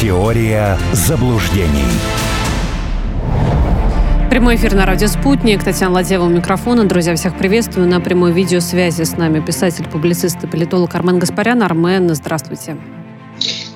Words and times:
Теория 0.00 0.78
заблуждений. 0.92 1.90
Прямой 4.30 4.54
эфир 4.54 4.76
на 4.76 4.86
радио 4.86 5.08
«Спутник». 5.08 5.64
Татьяна 5.64 5.94
Ладева 5.94 6.22
у 6.22 6.28
микрофона. 6.28 6.84
Друзья, 6.84 7.16
всех 7.16 7.36
приветствую. 7.36 7.88
На 7.88 7.98
прямой 8.00 8.30
видеосвязи 8.30 9.02
с 9.02 9.16
нами 9.16 9.40
писатель, 9.40 9.88
публицист 9.88 10.44
и 10.44 10.46
политолог 10.46 10.94
Армен 10.94 11.18
Гаспарян. 11.18 11.64
Армен, 11.64 12.14
здравствуйте. 12.14 12.76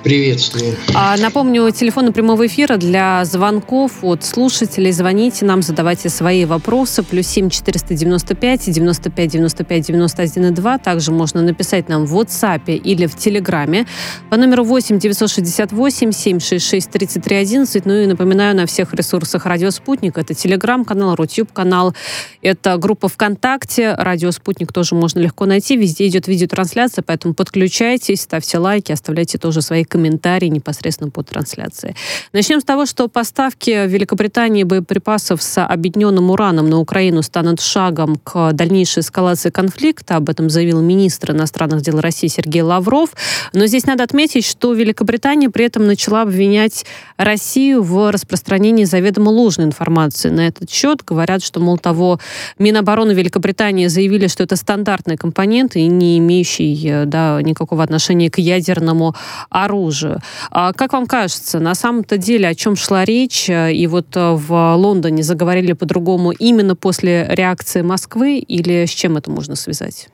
Приветствую. 0.03 0.77
А, 0.95 1.17
напомню, 1.17 1.71
телефон 1.71 2.13
прямого 2.13 2.47
эфира 2.47 2.77
для 2.77 3.25
звонков 3.25 4.03
от 4.03 4.25
слушателей. 4.25 4.91
Звоните 4.91 5.45
нам, 5.45 5.63
задавайте 5.63 6.09
свои 6.09 6.45
вопросы. 6.45 7.05
Плюс 7.05 7.29
семь 7.29 7.51
четыреста 7.51 7.95
девяносто 7.95 8.35
пять 8.35 8.69
девяносто 8.69 9.11
пять 9.11 9.31
девяносто 9.31 9.63
пять 9.63 9.87
девяносто 9.87 10.23
один 10.23 10.47
и 10.47 10.51
два. 10.51 10.79
Также 10.79 11.13
можно 11.13 11.41
написать 11.41 11.89
нам 11.89 12.05
в 12.07 12.19
WhatsApp 12.19 12.73
или 12.75 13.07
в 13.07 13.17
Телеграме 13.17 13.87
по 14.29 14.37
номеру 14.37 14.65
восемь 14.65 14.99
девятьсот 14.99 15.31
шестьдесят 15.31 15.71
восемь 15.71 16.11
семь 16.11 16.41
шесть 16.41 16.67
шесть 16.67 16.91
тридцать 16.91 17.23
три 17.23 17.37
одиннадцать. 17.37 17.87
Ну 17.87 17.95
и 17.95 18.07
напоминаю, 18.07 18.57
на 18.57 18.67
всех 18.67 18.93
ресурсах 18.95 19.47
Радио 19.47 19.71
Спутник. 19.71 20.19
Это 20.19 20.35
Телеграм-канал, 20.35 21.15
Рутюб-канал. 21.15 21.95
Это 22.43 22.77
группа 22.77 23.07
ВКонтакте. 23.07 23.95
Радио 23.97 24.33
Спутник 24.33 24.73
тоже 24.73 24.97
можно 24.97 25.21
легко 25.21 25.47
найти. 25.47 25.77
Везде 25.77 26.09
идет 26.09 26.27
видеотрансляция, 26.27 27.05
поэтому 27.07 27.35
подключайтесь, 27.35 28.23
ставьте 28.23 28.59
лайки, 28.59 28.91
оставляйте 28.91 29.39
тоже 29.39 29.63
свои 29.63 29.85
комментарий 29.93 30.49
непосредственно 30.49 31.11
по 31.11 31.23
трансляции. 31.23 31.95
Начнем 32.33 32.63
с 32.63 32.65
того, 32.65 32.87
что 32.87 33.09
поставки 33.09 33.87
Великобритании 33.87 34.63
боеприпасов 34.63 35.43
с 35.43 35.63
объединенным 35.63 36.31
ураном 36.31 36.71
на 36.71 36.79
Украину 36.79 37.21
станут 37.21 37.61
шагом 37.61 38.17
к 38.17 38.53
дальнейшей 38.53 39.01
эскалации 39.01 39.51
конфликта. 39.51 40.17
Об 40.17 40.31
этом 40.31 40.49
заявил 40.49 40.81
министр 40.81 41.33
иностранных 41.33 41.83
дел 41.83 42.01
России 42.01 42.29
Сергей 42.29 42.63
Лавров. 42.63 43.11
Но 43.53 43.67
здесь 43.67 43.85
надо 43.85 44.03
отметить, 44.03 44.47
что 44.47 44.73
Великобритания 44.73 45.51
при 45.51 45.67
этом 45.67 45.87
начала 45.87 46.23
обвинять 46.23 46.87
Россию 47.19 47.83
в 47.83 48.11
распространении 48.11 48.85
заведомо 48.85 49.29
ложной 49.29 49.67
информации 49.67 50.31
на 50.31 50.47
этот 50.47 50.71
счет. 50.71 51.03
Говорят, 51.05 51.45
что, 51.45 51.61
мол, 51.61 51.77
того 51.77 52.19
Минобороны 52.59 53.13
Великобритании 53.13 53.89
заявили, 53.89 54.27
что 54.27 54.43
это 54.43 54.57
стандартный 54.57 55.19
компонент 55.19 55.77
и 55.77 55.87
не 55.87 56.17
имеющий 56.17 56.89
э, 56.89 57.05
да, 57.05 57.43
никакого 57.43 57.85
отношения 57.85 58.31
к 58.31 58.39
ядерному 58.39 59.15
оружию 59.51 59.82
оружию. 59.83 60.21
А 60.51 60.73
как 60.73 60.93
вам 60.93 61.07
кажется, 61.07 61.61
на 61.61 61.75
самом-то 61.75 62.17
деле 62.17 62.49
о 62.49 62.55
чем 62.55 62.77
шла 62.77 63.05
речь? 63.05 63.49
И 63.49 63.87
вот 63.87 64.17
э, 64.17 64.33
в 64.33 64.75
Лондоне 64.77 65.23
заговорили 65.23 65.73
по-другому 65.73 66.33
именно 66.33 66.77
после 66.77 67.27
реакции 67.29 67.83
Москвы 67.83 68.39
или 68.39 68.87
с 68.87 68.91
чем 68.91 69.17
это 69.17 69.31
можно 69.31 69.57
связать? 69.57 70.09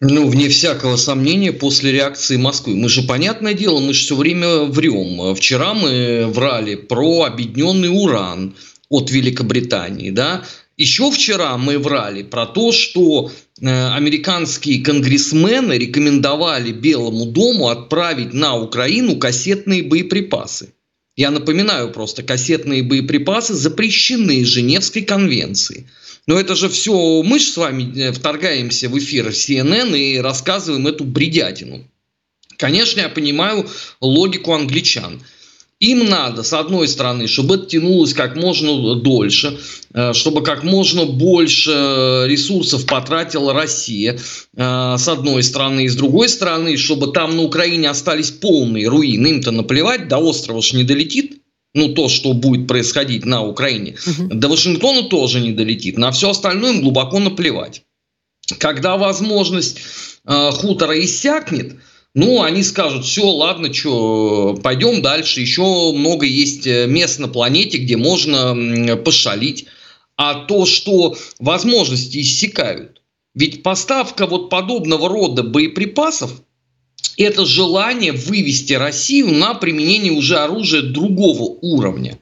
Ну, 0.00 0.28
вне 0.28 0.48
всякого 0.48 0.96
сомнения, 0.96 1.52
после 1.52 1.92
реакции 1.92 2.36
Москвы. 2.36 2.74
Мы 2.74 2.88
же, 2.88 3.02
понятное 3.02 3.54
дело, 3.54 3.80
мы 3.80 3.94
же 3.94 4.04
все 4.04 4.16
время 4.16 4.64
врем. 4.64 5.34
Вчера 5.34 5.72
мы 5.72 6.26
врали 6.26 6.74
про 6.74 7.24
объединенный 7.24 7.88
уран 7.88 8.54
от 8.90 9.10
Великобритании, 9.10 10.10
да, 10.10 10.42
еще 10.76 11.10
вчера 11.10 11.56
мы 11.56 11.78
врали 11.78 12.22
про 12.22 12.46
то, 12.46 12.72
что 12.72 13.30
э, 13.30 13.30
американские 13.60 14.82
конгрессмены 14.82 15.74
рекомендовали 15.74 16.72
Белому 16.72 17.26
дому 17.26 17.68
отправить 17.68 18.32
на 18.32 18.56
Украину 18.56 19.16
кассетные 19.16 19.82
боеприпасы. 19.82 20.74
Я 21.16 21.30
напоминаю 21.30 21.92
просто, 21.92 22.24
кассетные 22.24 22.82
боеприпасы 22.82 23.54
запрещены 23.54 24.44
Женевской 24.44 25.02
конвенцией. 25.02 25.86
Но 26.26 26.40
это 26.40 26.56
же 26.56 26.68
все, 26.68 27.22
мы 27.22 27.38
же 27.38 27.46
с 27.46 27.56
вами 27.56 27.96
э, 27.96 28.12
вторгаемся 28.12 28.88
в 28.88 28.98
эфир 28.98 29.28
CNN 29.28 29.96
и 29.96 30.18
рассказываем 30.18 30.86
эту 30.86 31.04
бредятину. 31.04 31.84
Конечно, 32.56 33.00
я 33.00 33.08
понимаю 33.08 33.68
логику 34.00 34.52
англичан– 34.52 35.20
им 35.80 36.08
надо, 36.08 36.42
с 36.42 36.52
одной 36.52 36.88
стороны, 36.88 37.26
чтобы 37.26 37.56
это 37.56 37.66
тянулось 37.66 38.14
как 38.14 38.36
можно 38.36 38.94
дольше, 38.94 39.58
э, 39.92 40.12
чтобы 40.12 40.42
как 40.42 40.62
можно 40.62 41.04
больше 41.04 42.24
ресурсов 42.26 42.86
потратила 42.86 43.52
Россия, 43.52 44.14
э, 44.14 44.18
с 44.98 45.08
одной 45.08 45.42
стороны, 45.42 45.84
и 45.84 45.88
с 45.88 45.96
другой 45.96 46.28
стороны, 46.28 46.76
чтобы 46.76 47.12
там 47.12 47.36
на 47.36 47.42
Украине 47.42 47.90
остались 47.90 48.30
полные 48.30 48.88
руины. 48.88 49.26
Им-то 49.26 49.50
наплевать, 49.50 50.08
до 50.08 50.18
острова 50.18 50.62
ж 50.62 50.74
не 50.74 50.84
долетит, 50.84 51.42
ну, 51.74 51.88
то, 51.88 52.08
что 52.08 52.32
будет 52.34 52.68
происходить 52.68 53.26
на 53.26 53.42
Украине. 53.42 53.96
Угу. 54.06 54.34
До 54.34 54.48
Вашингтона 54.48 55.02
тоже 55.08 55.40
не 55.40 55.52
долетит. 55.52 55.98
На 55.98 56.12
все 56.12 56.30
остальное 56.30 56.72
им 56.72 56.82
глубоко 56.82 57.18
наплевать. 57.18 57.82
Когда 58.58 58.96
возможность 58.96 59.78
э, 60.24 60.50
хутора 60.52 61.02
иссякнет, 61.02 61.76
ну, 62.14 62.42
они 62.42 62.62
скажут, 62.62 63.04
все, 63.04 63.28
ладно, 63.28 63.74
что, 63.74 64.58
пойдем 64.62 65.02
дальше, 65.02 65.40
еще 65.40 65.92
много 65.92 66.24
есть 66.26 66.64
э, 66.64 66.86
мест 66.86 67.18
на 67.18 67.26
планете, 67.26 67.78
где 67.78 67.96
можно 67.96 68.96
пошалить. 68.96 69.66
А 70.16 70.44
то, 70.46 70.64
что 70.64 71.16
возможности 71.40 72.20
иссякают, 72.20 73.02
ведь 73.34 73.64
поставка 73.64 74.26
вот 74.26 74.48
подобного 74.48 75.08
рода 75.08 75.42
боеприпасов– 75.42 76.40
это 77.16 77.44
желание 77.44 78.12
вывести 78.12 78.74
Россию 78.74 79.32
на 79.32 79.54
применение 79.54 80.12
уже 80.12 80.38
оружия 80.38 80.82
другого 80.82 81.58
уровня. 81.62 82.20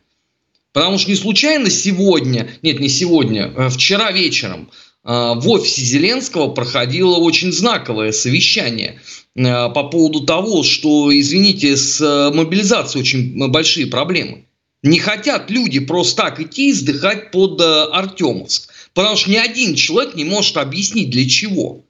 Потому 0.72 0.96
что 0.96 1.10
не 1.10 1.16
случайно 1.16 1.68
сегодня, 1.68 2.48
нет, 2.62 2.80
не 2.80 2.88
сегодня, 2.88 3.52
а 3.54 3.68
вчера 3.68 4.10
вечером– 4.10 4.70
в 5.04 5.48
офисе 5.48 5.82
Зеленского 5.82 6.48
проходило 6.48 7.16
очень 7.16 7.52
знаковое 7.52 8.12
совещание 8.12 9.00
а, 9.36 9.70
по 9.70 9.84
поводу 9.84 10.24
того, 10.24 10.62
что, 10.62 11.10
извините, 11.18 11.76
с 11.76 12.00
э, 12.00 12.34
мобилизацией 12.34 13.02
очень 13.02 13.48
большие 13.48 13.86
проблемы. 13.86 14.44
Не 14.82 14.98
хотят 14.98 15.50
люди 15.50 15.78
просто 15.78 16.22
так 16.22 16.40
идти 16.40 16.70
и 16.70 16.72
сдыхать 16.72 17.30
под 17.30 17.60
э, 17.60 17.64
Артемовск. 17.64 18.72
Потому 18.94 19.16
что 19.16 19.30
ни 19.30 19.36
один 19.36 19.74
человек 19.74 20.14
не 20.14 20.24
может 20.24 20.56
объяснить, 20.56 21.10
для 21.10 21.28
чего. 21.28 21.84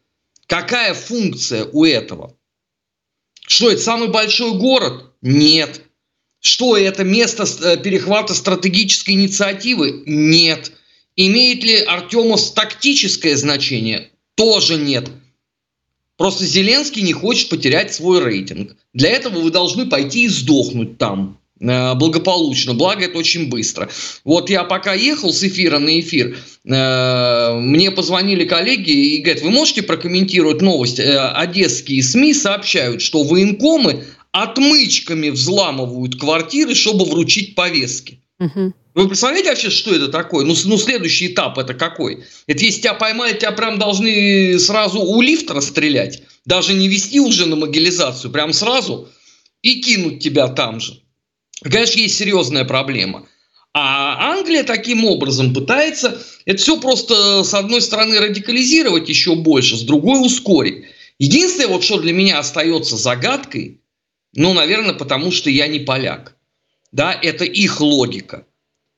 Какая 0.46 0.94
функция 0.94 1.64
у 1.64 1.84
этого? 1.84 2.36
Что 3.46 3.70
это 3.70 3.80
самый 3.80 4.08
большой 4.08 4.52
город? 4.58 5.12
Нет. 5.22 5.82
Что 6.40 6.76
это 6.76 7.02
место 7.02 7.44
э, 7.62 7.76
перехвата 7.78 8.34
стратегической 8.34 9.14
инициативы? 9.14 10.02
Нет. 10.06 10.72
Имеет 11.16 11.62
ли 11.62 11.76
Артемов 11.82 12.52
тактическое 12.52 13.36
значение? 13.36 14.08
Тоже 14.34 14.76
нет. 14.76 15.10
Просто 16.16 16.46
Зеленский 16.46 17.02
не 17.02 17.12
хочет 17.12 17.48
потерять 17.48 17.92
свой 17.92 18.22
рейтинг. 18.22 18.76
Для 18.94 19.10
этого 19.10 19.40
вы 19.40 19.50
должны 19.50 19.86
пойти 19.86 20.24
и 20.24 20.28
сдохнуть 20.28 20.96
там 20.96 21.38
э, 21.60 21.94
благополучно, 21.94 22.74
благо 22.74 23.04
это 23.04 23.18
очень 23.18 23.48
быстро. 23.48 23.90
Вот 24.24 24.48
я 24.48 24.64
пока 24.64 24.94
ехал 24.94 25.32
с 25.32 25.42
эфира 25.42 25.78
на 25.78 26.00
эфир, 26.00 26.38
э, 26.64 27.54
мне 27.58 27.90
позвонили 27.90 28.44
коллеги 28.44 28.90
и 28.90 29.18
говорят, 29.20 29.42
вы 29.42 29.50
можете 29.50 29.82
прокомментировать 29.82 30.62
новость? 30.62 31.00
Э, 31.00 31.32
одесские 31.32 32.02
СМИ 32.02 32.34
сообщают, 32.34 33.02
что 33.02 33.22
военкомы 33.22 34.04
отмычками 34.30 35.28
взламывают 35.28 36.18
квартиры, 36.18 36.74
чтобы 36.74 37.04
вручить 37.04 37.54
повестки. 37.54 38.21
Вы 38.94 39.08
представляете 39.08 39.48
вообще, 39.50 39.70
что 39.70 39.94
это 39.94 40.08
такое? 40.08 40.44
Ну, 40.44 40.54
ну, 40.64 40.76
следующий 40.76 41.28
этап 41.28 41.58
это 41.58 41.72
какой? 41.74 42.24
Это 42.46 42.64
если 42.64 42.82
тебя 42.82 42.94
поймают, 42.94 43.38
тебя 43.38 43.52
прям 43.52 43.78
должны 43.78 44.58
сразу 44.58 45.00
у 45.00 45.20
лифта 45.22 45.54
расстрелять. 45.54 46.22
Даже 46.44 46.74
не 46.74 46.88
вести 46.88 47.20
уже 47.20 47.46
на 47.46 47.56
могилизацию, 47.56 48.30
прям 48.30 48.52
сразу 48.52 49.08
и 49.62 49.80
кинуть 49.80 50.22
тебя 50.22 50.48
там 50.48 50.80
же. 50.80 51.00
Конечно, 51.62 52.00
есть 52.00 52.16
серьезная 52.16 52.64
проблема. 52.64 53.26
А 53.72 54.32
Англия 54.32 54.64
таким 54.64 55.06
образом 55.06 55.54
пытается 55.54 56.20
это 56.44 56.58
все 56.58 56.78
просто 56.78 57.42
с 57.42 57.54
одной 57.54 57.80
стороны 57.80 58.18
радикализировать 58.18 59.08
еще 59.08 59.34
больше, 59.34 59.76
с 59.76 59.82
другой 59.82 60.24
ускорить. 60.24 60.84
Единственное, 61.18 61.68
вот 61.68 61.84
что 61.84 61.98
для 61.98 62.12
меня 62.12 62.38
остается 62.38 62.96
загадкой, 62.96 63.80
ну, 64.34 64.52
наверное, 64.52 64.94
потому 64.94 65.30
что 65.30 65.48
я 65.50 65.68
не 65.68 65.78
поляк. 65.78 66.36
Да, 66.92 67.18
это 67.20 67.44
их 67.44 67.80
логика. 67.80 68.46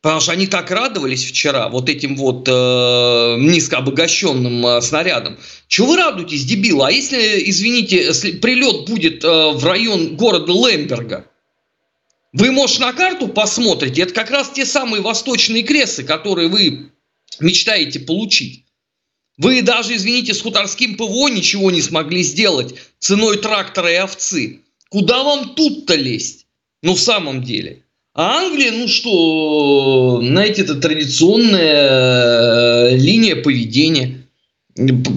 Потому 0.02 0.20
что 0.20 0.32
они 0.32 0.46
так 0.46 0.70
радовались 0.70 1.25
вчера 1.25 1.70
вот 1.70 1.88
этим 1.88 2.17
вот 2.17 2.46
э, 2.46 3.37
низкообогащенным 3.38 4.67
э, 4.67 4.82
снарядом. 4.82 5.38
Чего 5.67 5.93
вы 5.93 5.96
радуетесь, 5.96 6.44
дебилы? 6.44 6.87
А 6.87 6.91
если, 6.91 7.49
извините, 7.49 7.96
если 7.96 8.32
прилет 8.32 8.85
будет 8.87 9.25
э, 9.25 9.29
в 9.29 9.64
район 9.64 10.17
города 10.17 10.52
Лемберга? 10.52 11.25
Вы, 12.35 12.50
может, 12.50 12.81
на 12.81 12.93
карту 12.93 13.29
посмотрите? 13.29 14.02
Это 14.02 14.12
как 14.12 14.31
раз 14.31 14.50
те 14.50 14.67
самые 14.67 15.00
восточные 15.00 15.62
кресы, 15.62 16.02
которые 16.02 16.49
вы 16.49 16.91
мечтаете 17.41 18.00
получить. 18.00 18.67
Вы 19.38 19.62
даже, 19.62 19.94
извините, 19.96 20.35
с 20.35 20.43
хуторским 20.43 20.96
ПВО 20.96 21.29
ничего 21.29 21.70
не 21.70 21.81
смогли 21.81 22.23
сделать 22.23 22.75
ценой 22.99 23.38
трактора 23.38 23.91
и 23.91 23.96
овцы. 23.96 24.61
Куда 24.91 25.23
вам 25.23 25.55
тут-то 25.55 25.94
лезть? 25.94 26.46
Ну, 26.82 26.94
в 26.94 27.00
самом 27.00 27.43
деле. 27.43 27.83
А 28.14 28.38
Англия, 28.38 28.70
ну 28.70 28.87
что, 28.87 30.20
знаете, 30.22 30.62
это 30.62 30.76
традиционная 30.76 32.93
э, 32.93 32.96
линия 32.96 33.34
поведения. 33.34 34.28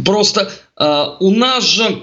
Просто 0.03 0.51
э, 0.75 1.05
у 1.19 1.29
нас 1.29 1.63
же 1.63 2.01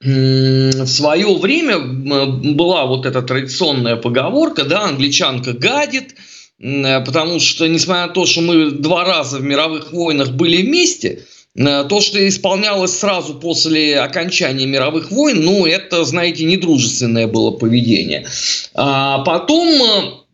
в 0.00 0.86
свое 0.86 1.36
время 1.36 1.78
была 1.78 2.86
вот 2.86 3.06
эта 3.06 3.22
традиционная 3.22 3.96
поговорка, 3.96 4.64
да, 4.64 4.84
англичанка 4.84 5.54
гадит, 5.54 6.14
потому 6.58 7.40
что, 7.40 7.66
несмотря 7.66 8.08
на 8.08 8.12
то, 8.12 8.26
что 8.26 8.42
мы 8.42 8.70
два 8.70 9.04
раза 9.04 9.38
в 9.38 9.42
мировых 9.42 9.92
войнах 9.92 10.32
были 10.32 10.62
вместе, 10.62 11.24
то, 11.56 12.00
что 12.00 12.28
исполнялось 12.28 12.98
сразу 12.98 13.34
после 13.34 14.00
окончания 14.00 14.66
мировых 14.66 15.10
войн, 15.10 15.40
ну, 15.40 15.66
это, 15.66 16.04
знаете, 16.04 16.44
недружественное 16.44 17.28
было 17.28 17.52
поведение. 17.52 18.26
А 18.74 19.20
потом 19.20 20.24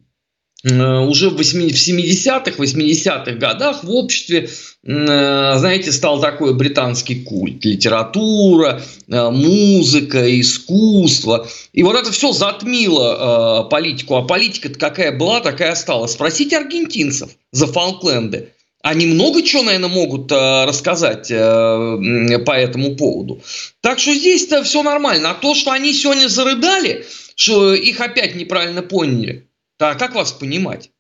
Э, 0.63 0.99
уже 1.07 1.31
в 1.31 1.41
70-х, 1.41 2.63
80-х 2.63 3.33
годах 3.33 3.83
в 3.83 3.91
обществе, 3.91 4.51
э, 4.85 5.55
знаете, 5.57 5.91
стал 5.91 6.21
такой 6.21 6.55
британский 6.55 7.23
культ. 7.23 7.65
Литература, 7.65 8.83
э, 9.09 9.31
музыка, 9.31 10.41
искусство. 10.41 11.49
И 11.73 11.83
вот 11.83 11.97
это 11.97 12.13
все 12.13 12.33
затмило 12.33 13.69
политику. 13.71 14.17
А 14.17 14.23
политика 14.23 14.69
какая 14.69 15.17
была, 15.17 15.41
такая 15.41 15.73
осталась. 15.73 16.13
Спросите 16.13 16.59
аргентинцев 16.59 17.31
за 17.53 17.67
Фолкленды. 17.67 18.51
Они 18.83 19.07
много 19.07 19.43
чего, 19.43 19.63
наверное, 19.63 19.91
могут 19.91 20.33
рассказать 20.33 21.29
по 21.29 22.53
этому 22.53 22.97
поводу. 22.97 23.43
Так 23.83 23.99
что 23.99 24.15
здесь-то 24.15 24.65
все 24.65 24.83
нормально. 24.83 25.31
А 25.31 25.35
то, 25.35 25.55
что 25.55 25.71
они 25.71 25.93
сегодня 25.93 26.29
зарыдали, 26.29 27.05
что 27.35 27.75
их 27.75 28.01
опять 28.01 28.37
неправильно 28.37 28.83
поняли– 28.83 29.47
а 29.81 29.95
как 29.95 30.15
вас 30.15 30.33
понимать? 30.33 30.91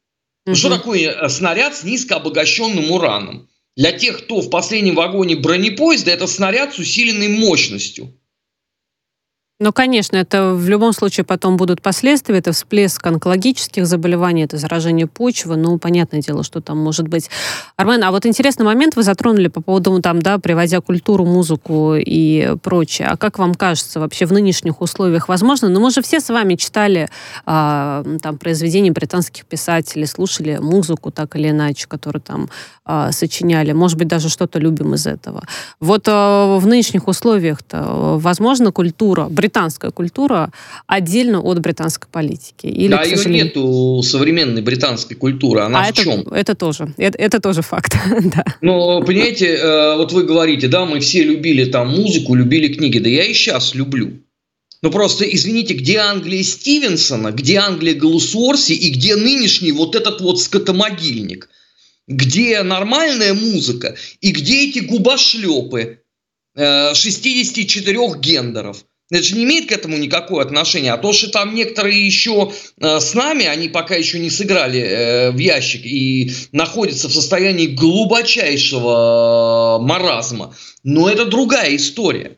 Угу. 0.47 0.57
Что 0.57 0.71
такое 0.71 1.11
э, 1.11 1.29
снаряд 1.29 1.77
с 1.77 1.85
низкообогащенным 1.85 2.91
ураном? 2.91 3.49
Для 3.77 3.93
тех, 3.93 4.25
кто 4.25 4.41
в 4.41 4.51
последнем 4.51 4.95
вагоне 4.95 5.37
бронепоезда, 5.37 6.11
это 6.11 6.27
снаряд 6.27 6.75
с 6.75 6.79
усиленной 6.79 7.29
мощностью. 7.29 8.15
Ну, 9.63 9.75
конечно, 9.75 10.17
это 10.17 10.55
в 10.55 10.67
любом 10.71 10.95
случае 10.95 11.25
потом 11.25 11.59
будут 11.59 11.83
последствия. 11.83 12.39
Это 12.39 12.53
всплеск 12.53 13.07
онкологических 13.07 13.87
заболеваний, 13.87 14.45
это 14.45 14.57
заражение 14.57 15.07
почвы. 15.07 15.57
Ну, 15.57 15.77
понятное 15.77 16.23
дело, 16.23 16.43
что 16.43 16.63
там 16.63 16.79
может 16.79 17.09
быть. 17.09 17.29
Армен, 17.77 18.03
а 18.03 18.11
вот 18.11 18.25
интересный 18.25 18.65
момент 18.65 18.97
вы 18.97 19.03
затронули 19.03 19.49
по 19.49 19.61
поводу, 19.61 20.01
там, 20.01 20.23
да, 20.23 20.39
приводя 20.39 20.81
культуру, 20.81 21.27
музыку 21.27 21.95
и 21.95 22.57
прочее. 22.63 23.09
А 23.09 23.19
как 23.19 23.39
вам 23.39 23.55
кажется, 23.55 24.01
вообще 24.01 24.25
в 24.25 24.33
нынешних 24.33 24.81
условиях 24.81 25.29
возможно? 25.29 25.69
Ну, 25.69 25.79
мы 25.79 25.91
же 25.91 26.01
все 26.01 26.21
с 26.21 26.31
вами 26.31 26.55
читали 26.55 27.11
а, 27.45 28.03
там 28.23 28.39
произведения 28.39 28.93
британских 28.93 29.45
писателей, 29.45 30.07
слушали 30.07 30.57
музыку 30.57 31.11
так 31.11 31.37
или 31.37 31.51
иначе, 31.51 31.87
которую 31.87 32.23
там 32.23 32.49
а, 32.93 33.13
сочиняли. 33.13 33.73
Может 33.73 33.99
быть, 33.99 34.09
даже 34.09 34.29
что-то 34.29 34.59
любим 34.59 34.95
из 34.95 35.07
этого. 35.07 35.45
Вот 35.79 36.09
а, 36.09 36.59
в 36.59 36.67
нынешних 36.67 37.07
условиях-то 37.07 38.19
возможно 38.19 38.73
культура, 38.73 39.29
британская 39.31 39.93
культура 39.93 40.51
отдельно 40.89 41.41
от 41.41 41.61
британской 41.61 42.09
политики? 42.11 42.67
Или, 42.67 42.91
да, 42.91 43.05
ее 43.05 43.17
сожалению... 43.17 43.45
нету 43.45 44.03
современной 44.03 44.63
британской 44.63 45.17
культуры. 45.17 45.61
Она 45.61 45.81
а 45.81 45.85
в 45.85 45.91
это, 45.91 46.03
чем? 46.03 46.21
Это 46.33 46.55
тоже, 46.57 46.93
это, 46.97 47.17
это 47.17 47.41
тоже 47.41 47.63
факт. 47.63 47.97
да. 48.35 48.45
Ну, 48.61 49.05
понимаете, 49.05 49.47
э, 49.47 49.97
вот 49.97 50.11
вы 50.13 50.25
говорите, 50.25 50.67
да, 50.67 50.85
мы 50.85 50.99
все 50.99 51.23
любили 51.23 51.67
там 51.67 51.91
музыку, 51.91 52.35
любили 52.35 52.75
книги. 52.75 52.99
Да 52.99 53.09
я 53.09 53.25
и 53.25 53.35
сейчас 53.35 53.75
люблю. 53.77 54.11
Ну 54.83 54.91
просто, 54.91 55.25
извините, 55.25 55.75
где 55.75 55.99
Англия 55.99 56.43
Стивенсона, 56.43 57.31
где 57.31 57.59
Англия 57.59 57.95
Галусуорси 57.95 58.73
и 58.73 58.91
где 58.91 59.15
нынешний 59.15 59.71
вот 59.71 59.95
этот 59.95 60.21
вот 60.21 60.41
скотомогильник? 60.41 61.49
Где 62.07 62.63
нормальная 62.63 63.35
музыка 63.35 63.97
и 64.21 64.33
где 64.33 64.69
эти 64.69 64.81
губошлепы 64.81 66.03
64 66.57 67.99
э, 67.99 68.19
гендеров? 68.19 68.85
Это 69.11 69.25
же 69.25 69.35
не 69.35 69.45
имеет 69.45 69.69
к 69.69 69.73
этому 69.73 69.97
никакого 69.97 70.41
отношения. 70.41 70.93
А 70.93 70.99
то, 70.99 71.13
что 71.13 71.31
там 71.31 71.55
некоторые 71.55 72.07
еще 72.07 72.53
э, 72.81 73.01
с 73.01 73.15
нами, 73.15 73.47
они 73.47 73.69
пока 73.69 73.97
еще 73.97 74.21
не 74.21 74.31
сыграли 74.31 74.81
э, 74.81 75.31
в 75.33 75.39
ящик 75.39 75.85
и 75.85 76.33
находятся 76.53 77.09
в 77.09 77.13
состоянии 77.13 77.67
глубочайшего 77.67 79.79
маразма. 79.81 80.55
Но 80.85 81.11
это 81.11 81.27
другая 81.27 81.75
история. 81.75 82.37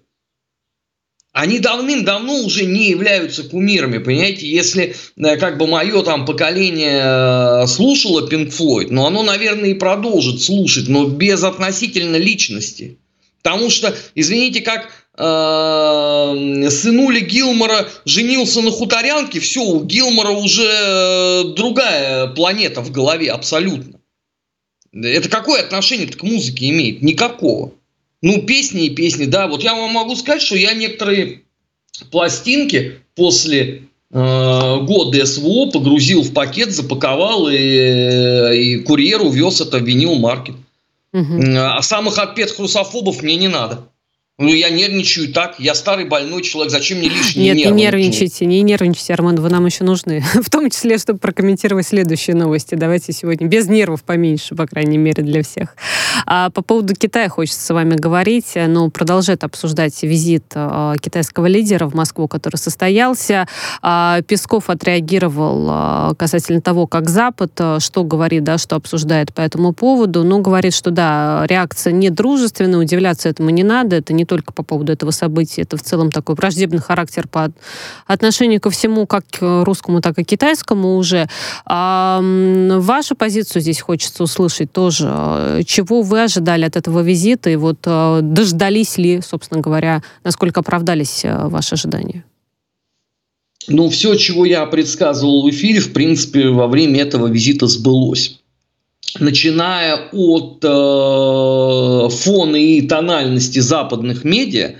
Они 1.33 1.61
давным-давно 1.61 2.41
уже 2.41 2.67
не 2.67 2.91
являются 2.91 3.43
кумирами, 3.45 3.97
понимаете, 3.97 4.47
если 4.47 4.95
э, 5.17 5.37
как 5.37 5.57
бы 5.57 5.67
мое 5.67 6.03
там 6.03 6.27
поколение 6.27 7.01
э, 7.03 7.67
слушало 7.69 8.29
Pink 8.29 8.51
Floyd, 8.51 8.89
но 8.91 9.07
оно, 9.07 9.23
наверное, 9.23 9.71
и 9.71 9.75
продолжит 9.75 10.43
слушать, 10.43 10.89
но 10.89 11.07
без 11.07 11.43
относительно 11.43 12.17
личности. 12.17 12.99
Потому 13.43 13.71
что, 13.71 13.97
извините, 14.15 14.61
как 14.61 14.91
э, 15.17 16.69
сынули 16.71 17.21
Гилмора 17.21 17.89
женился 18.05 18.61
на 18.61 18.71
хуторянке, 18.71 19.41
все, 19.41 19.63
у 19.63 19.83
Гилмора 19.85 20.33
уже 20.33 21.55
другая 21.57 22.27
планета 22.27 22.83
в 22.83 22.91
голове 22.91 23.31
абсолютно. 23.31 24.01
Это 24.93 25.31
какое 25.31 25.63
отношение 25.63 26.09
к 26.09 26.23
музыке 26.23 26.69
имеет? 26.69 27.01
Никакого. 27.01 27.73
Ну, 28.23 28.43
песни 28.43 28.87
и 28.87 28.91
песни, 28.91 29.27
да. 29.27 29.49
Вот 29.49 29.63
я 29.63 29.75
вам 29.75 29.93
могу 29.93 30.15
сказать, 30.15 30.43
что 30.43 30.57
я 30.57 30.73
некоторые 30.75 31.43
пластинки 32.11 33.01
после 33.15 33.83
э, 34.11 34.79
года 34.83 35.27
СВО 35.27 35.71
погрузил 35.71 36.23
в 36.23 36.33
пакет, 36.33 36.73
запаковал 36.73 37.49
и, 37.49 37.57
и 37.57 38.79
курьеру 38.79 39.29
вез 39.29 39.61
это 39.61 39.79
в 39.79 39.83
винил-маркет. 39.85 40.55
Угу. 41.13 41.43
А 41.57 41.83
самых 41.83 42.19
отпетых 42.19 42.59
русофобов 42.59 43.23
мне 43.23 43.37
не 43.37 43.49
надо. 43.49 43.89
Ну, 44.43 44.55
я 44.55 44.71
нервничаю 44.71 45.33
так, 45.33 45.59
я 45.59 45.75
старый 45.75 46.07
больной 46.07 46.43
человек, 46.43 46.73
зачем 46.73 46.99
мне 46.99 47.09
лишние 47.09 47.49
Нет, 47.49 47.57
нервы? 47.57 47.77
не 47.77 47.83
нервничайте, 47.83 48.47
не 48.47 48.63
нервничайте, 48.63 49.13
Арман, 49.13 49.37
вы 49.37 49.51
нам 49.51 49.67
еще 49.67 49.85
нужны. 49.85 50.25
В 50.35 50.49
том 50.49 50.71
числе, 50.71 50.99
чтобы 50.99 51.19
прокомментировать 51.19 51.87
следующие 51.87 52.35
новости. 52.35 52.75
Давайте 52.75 53.13
сегодня 53.13 53.47
без 53.47 53.67
нервов 53.69 54.03
поменьше, 54.03 54.55
по 54.55 54.67
крайней 54.67 54.99
мере, 54.99 55.23
для 55.23 55.43
всех. 55.43 55.77
А 56.27 56.51
по 56.51 56.63
поводу 56.63 56.95
Китая 56.95 57.29
хочется 57.29 57.61
с 57.61 57.71
вами 57.71 57.95
говорить, 57.95 58.53
но 58.55 58.89
продолжает 58.91 59.45
обсуждать 59.45 60.03
визит 60.03 60.45
а, 60.55 60.97
китайского 60.97 61.47
лидера 61.47 61.87
в 61.87 61.95
Москву, 61.95 62.29
который 62.29 62.57
состоялся. 62.57 63.47
А, 63.83 64.23
Песков 64.23 64.71
отреагировал 64.71 65.67
а, 65.71 66.15
касательно 66.17 66.61
того, 66.61 66.87
как 66.87 67.09
Запад, 67.09 67.53
что 67.79 68.05
говорит, 68.05 68.45
да, 68.45 68.59
что 68.59 68.77
обсуждает 68.77 69.35
по 69.35 69.41
этому 69.41 69.73
поводу. 69.73 70.25
Ну, 70.25 70.41
говорит, 70.41 70.75
что 70.75 70.91
да, 70.91 71.45
реакция 71.47 71.93
не 71.93 72.11
дружественная, 72.11 72.81
удивляться 72.81 73.29
этому 73.29 73.51
не 73.51 73.63
надо, 73.63 73.97
это 73.97 74.13
не 74.13 74.23
не 74.23 74.27
только 74.33 74.55
по 74.55 74.63
поводу 74.63 74.91
этого 74.91 75.11
события, 75.11 75.61
это 75.61 75.77
в 75.77 75.83
целом 75.83 76.11
такой 76.11 76.37
враждебный 76.37 76.81
характер 76.81 77.29
по 77.29 77.53
отношению 78.07 78.63
ко 78.63 78.71
всему, 78.71 79.07
как 79.07 79.25
русскому, 79.41 80.01
так 80.01 80.19
и 80.19 80.25
китайскому 80.25 80.97
уже. 80.97 81.29
А, 81.67 82.19
вашу 82.23 83.15
позицию 83.15 83.61
здесь 83.61 83.83
хочется 83.83 84.23
услышать 84.23 84.73
тоже. 84.73 85.63
Чего 85.67 86.01
вы 86.01 86.23
ожидали 86.23 86.65
от 86.65 86.77
этого 86.77 87.01
визита 87.01 87.51
и 87.51 87.57
вот 87.57 87.81
а, 87.85 88.23
дождались 88.23 88.97
ли, 88.97 89.21
собственно 89.21 89.61
говоря, 89.61 90.03
насколько 90.25 90.61
оправдались 90.61 91.27
а, 91.27 91.51
ваши 91.51 91.75
ожидания? 91.75 92.25
Ну, 93.69 93.91
все, 93.91 94.15
чего 94.15 94.47
я 94.47 94.65
предсказывал 94.65 95.43
в 95.43 95.51
эфире, 95.51 95.81
в 95.81 95.93
принципе, 95.93 96.49
во 96.49 96.69
время 96.69 97.03
этого 97.03 97.27
визита 97.27 97.67
сбылось 97.67 98.42
начиная 99.21 100.09
от 100.13 100.65
э, 100.65 102.09
фона 102.17 102.57
и 102.57 102.83
тональности 102.83 103.59
западных 103.59 104.25
медиа, 104.25 104.77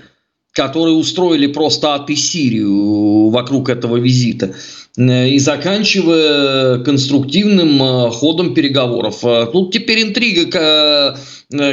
которые 0.53 0.95
устроили 0.95 1.47
просто 1.47 1.95
ад 1.95 2.09
Сирию 2.09 3.29
вокруг 3.29 3.69
этого 3.69 3.97
визита, 3.97 4.53
э, 4.97 5.29
и 5.29 5.39
заканчивая 5.39 6.77
конструктивным 6.79 7.81
э, 7.81 8.11
ходом 8.11 8.53
переговоров. 8.53 9.23
Э, 9.23 9.47
тут 9.51 9.73
теперь 9.73 10.03
интрига, 10.03 11.17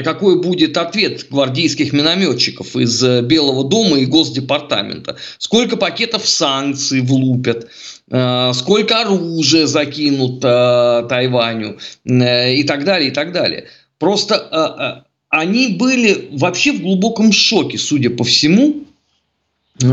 какой 0.05 0.41
будет 0.43 0.77
ответ 0.77 1.27
гвардейских 1.31 1.93
минометчиков 1.93 2.77
из 2.77 3.03
Белого 3.23 3.65
дома 3.65 3.99
и 3.99 4.07
Госдепартамента. 4.07 5.17
Сколько 5.39 5.77
пакетов 5.77 6.27
санкций 6.27 7.01
влупят, 7.01 7.69
сколько 8.11 9.01
оружия 9.03 9.67
закинут 9.67 10.41
Тайваню 10.41 11.79
и 12.05 12.65
так 12.67 12.85
далее, 12.85 13.11
и 13.11 13.13
так 13.13 13.33
далее. 13.33 13.67
Просто 13.99 15.05
они 15.29 15.69
были 15.69 16.29
вообще 16.33 16.73
в 16.73 16.83
глубоком 16.83 17.33
шоке, 17.33 17.79
судя 17.79 18.11
по 18.11 18.25
всему, 18.25 18.85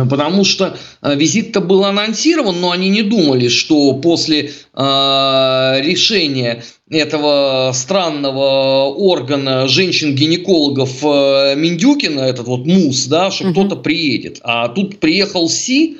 Потому 0.10 0.44
что 0.44 0.78
э, 1.02 1.16
визит-то 1.16 1.62
был 1.62 1.86
анонсирован, 1.86 2.60
но 2.60 2.72
они 2.72 2.90
не 2.90 3.04
думали, 3.04 3.48
что 3.48 3.94
после 3.94 4.52
э, 4.74 5.82
решения 5.82 6.64
этого 6.90 7.72
странного 7.74 8.86
органа 8.94 9.68
женщин-гинекологов 9.68 11.04
э, 11.04 11.56
Миндюкина, 11.56 12.20
этот 12.20 12.48
вот 12.48 12.66
МУС, 12.66 13.06
да, 13.06 13.32
что 13.32 13.46
угу. 13.46 13.52
кто-то 13.54 13.76
приедет. 13.78 14.40
А 14.44 14.68
тут 14.68 15.00
приехал 15.00 15.50
Си. 15.50 16.00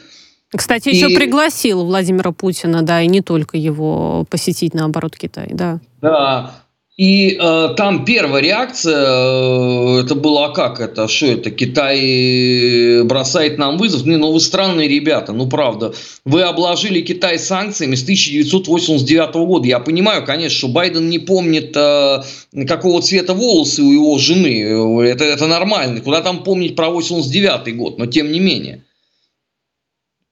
Кстати, 0.56 0.90
и... 0.90 0.96
еще 0.96 1.10
пригласил 1.10 1.86
Владимира 1.86 2.32
Путина, 2.32 2.82
да, 2.82 3.02
и 3.02 3.08
не 3.08 3.22
только 3.22 3.58
его 3.58 4.26
посетить, 4.30 4.74
наоборот, 4.74 5.18
Китай, 5.18 5.50
да. 5.52 5.80
Да, 6.02 6.54
И 6.96 7.38
э, 7.40 7.74
там 7.76 8.06
первая 8.06 8.42
реакция, 8.42 8.96
э, 8.96 10.02
это 10.04 10.16
было, 10.16 10.46
а 10.46 10.50
как 10.50 10.80
это, 10.80 11.10
что 11.10 11.26
это, 11.26 11.52
Китай 11.52 13.04
бросает 13.04 13.58
нам 13.58 13.78
вызов? 13.78 14.06
Не, 14.06 14.16
ну 14.16 14.32
вы 14.32 14.40
странные 14.40 14.88
ребята, 14.88 15.34
ну 15.34 15.50
правда. 15.50 15.94
Вы 16.24 16.44
обложили 16.44 17.02
Китай 17.02 17.40
санкциями 17.40 17.96
с 17.96 18.04
1989 18.04 19.36
года. 19.36 19.68
Я 19.68 19.80
понимаю, 19.80 20.26
конечно, 20.26 20.58
что 20.58 20.70
Байден 20.70 21.10
не 21.10 21.20
помнит, 21.20 21.76
э, 21.76 22.22
какого 22.68 23.02
цвета 23.02 23.34
волосы 23.34 23.84
у 23.84 23.92
его 23.92 24.18
жены. 24.18 24.62
Это, 25.04 25.26
это 25.26 25.46
нормально. 25.46 26.00
Куда 26.00 26.22
там 26.22 26.44
помнить 26.44 26.78
про 26.78 26.90
89 26.90 27.76
год, 27.76 27.98
но 27.98 28.06
тем 28.06 28.32
не 28.32 28.40
менее. 28.40 28.82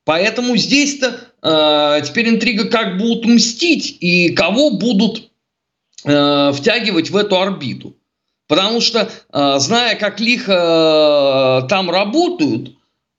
Поэтому 0.05 0.55
здесь-то 0.55 1.19
э, 1.41 2.01
теперь 2.05 2.29
интрига, 2.29 2.65
как 2.69 2.97
будут 2.97 3.25
мстить 3.25 3.97
и 3.99 4.29
кого 4.29 4.71
будут 4.71 5.29
Э, 6.07 6.51
втягивать 6.53 7.09
в 7.09 7.17
эту 7.17 7.39
орбиту. 7.39 7.95
Потому 8.47 8.79
что, 8.79 9.09
э, 9.33 9.55
зная, 9.57 9.95
как 9.95 10.19
лихо 10.19 11.63
э, 11.63 11.67
там 11.67 11.89
работают, 11.89 12.73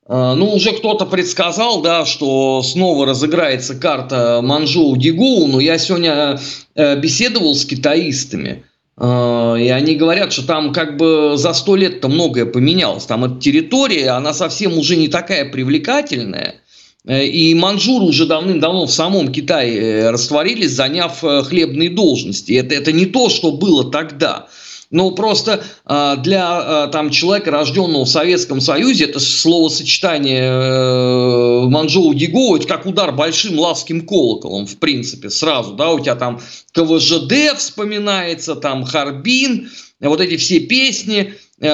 ну, 0.08 0.52
уже 0.54 0.70
кто-то 0.70 1.04
предсказал, 1.04 1.82
да, 1.82 2.04
что 2.04 2.62
снова 2.62 3.06
разыграется 3.06 3.74
карта 3.74 4.38
Манжоу 4.40 4.96
Дигоу, 4.96 5.48
но 5.48 5.58
я 5.58 5.78
сегодня 5.78 6.38
беседовал 6.76 7.56
с 7.56 7.64
китаистами, 7.64 8.62
и 9.00 9.02
они 9.02 9.96
говорят, 9.96 10.32
что 10.32 10.46
там 10.46 10.72
как 10.72 10.96
бы 10.96 11.32
за 11.36 11.52
сто 11.54 11.74
лет-то 11.74 12.06
многое 12.06 12.46
поменялось. 12.46 13.06
Там 13.06 13.24
эта 13.24 13.40
территория, 13.40 14.10
она 14.10 14.32
совсем 14.32 14.78
уже 14.78 14.94
не 14.94 15.08
такая 15.08 15.50
привлекательная– 15.50 16.54
Э, 16.65 16.65
и 17.06 17.54
манжуры 17.54 18.06
уже 18.06 18.26
давным-давно 18.26 18.86
в 18.86 18.92
самом 18.92 19.32
Китае 19.32 19.78
э, 19.78 20.10
растворились, 20.10 20.72
заняв 20.72 21.22
э, 21.22 21.44
хлебные 21.44 21.88
должности. 21.88 22.52
Это, 22.52 22.74
это 22.74 22.90
не 22.90 23.06
то, 23.06 23.28
что 23.28 23.52
было 23.52 23.88
тогда. 23.90 24.48
Но 24.88 25.10
просто 25.10 25.64
для 25.84 26.86
там, 26.92 27.10
человека, 27.10 27.50
рожденного 27.50 28.04
в 28.04 28.08
Советском 28.08 28.60
Союзе, 28.60 29.06
это 29.06 29.18
словосочетание 29.18 31.66
Манчжоу 31.66 32.14
Дигоу, 32.14 32.54
это 32.54 32.68
как 32.68 32.86
удар 32.86 33.10
большим 33.10 33.58
лавским 33.58 34.06
колоколом, 34.06 34.64
в 34.64 34.76
принципе, 34.76 35.28
сразу. 35.28 35.74
Да, 35.74 35.90
у 35.90 35.98
тебя 35.98 36.14
там 36.14 36.40
КВЖД 36.70 37.56
вспоминается, 37.56 38.54
там 38.54 38.84
Харбин, 38.84 39.70
вот 39.98 40.20
эти 40.20 40.36
все 40.36 40.60
песни, 40.60 41.34
«Привет, 41.58 41.66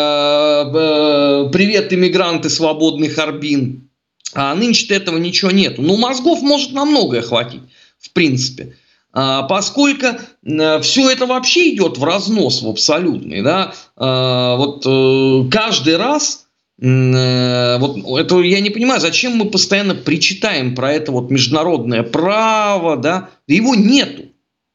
иммигранты, 1.93 2.49
свободный 2.49 3.11
Харбин», 3.11 3.91
а 4.35 4.55
нынче 4.55 4.95
этого 4.95 5.19
ничего 5.19 5.51
нету. 5.51 5.83
Ну, 5.83 5.97
мозгов 5.97 6.43
может 6.43 6.73
на 6.73 6.85
многое 6.85 7.23
хватить, 7.23 7.63
в 7.99 8.11
принципе. 8.13 8.77
А, 9.13 9.43
поскольку 9.43 10.07
а, 10.07 10.81
все 10.81 11.11
это 11.11 11.27
вообще 11.27 11.75
идет 11.75 11.99
в 11.99 12.05
разнос 12.05 12.63
в 12.63 12.69
абсолютный. 12.69 13.43
Да? 13.43 13.75
А, 13.97 14.57
вот 14.57 14.85
а, 14.87 15.49
каждый 15.51 15.97
раз 15.97 16.47
а, 16.83 17.79
вот 17.79 18.19
это 18.19 18.41
я 18.41 18.61
не 18.61 18.71
понимаю, 18.71 19.01
зачем 19.01 19.37
мы 19.37 19.47
постоянно 19.47 19.95
причитаем 19.95 20.75
про 20.75 20.93
это 20.93 21.13
вот 21.13 21.31
международное 21.31 22.03
право, 22.03 22.97
да? 22.97 23.29
Его 23.47 23.75
нету. 23.75 24.25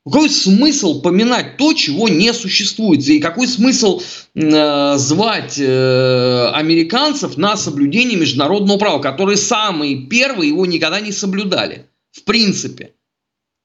Какой 0.10 0.30
смысл 0.30 1.02
поминать 1.02 1.58
то, 1.58 1.74
чего 1.74 2.08
не 2.08 2.34
существует? 2.34 3.06
И 3.08 3.20
какой 3.20 3.48
смысл 3.48 4.02
э, 4.36 4.94
звать 4.98 5.60
э, 5.60 6.50
американцев 6.54 7.36
на 7.36 7.58
соблюдение 7.58 8.18
международного 8.18 8.78
права, 8.78 9.00
которые 9.00 9.38
самые 9.38 10.08
первые 10.08 10.50
его 10.50 10.66
никогда 10.66 11.02
не 11.02 11.12
соблюдали? 11.12 11.88
В 12.12 12.24
принципе. 12.24 12.94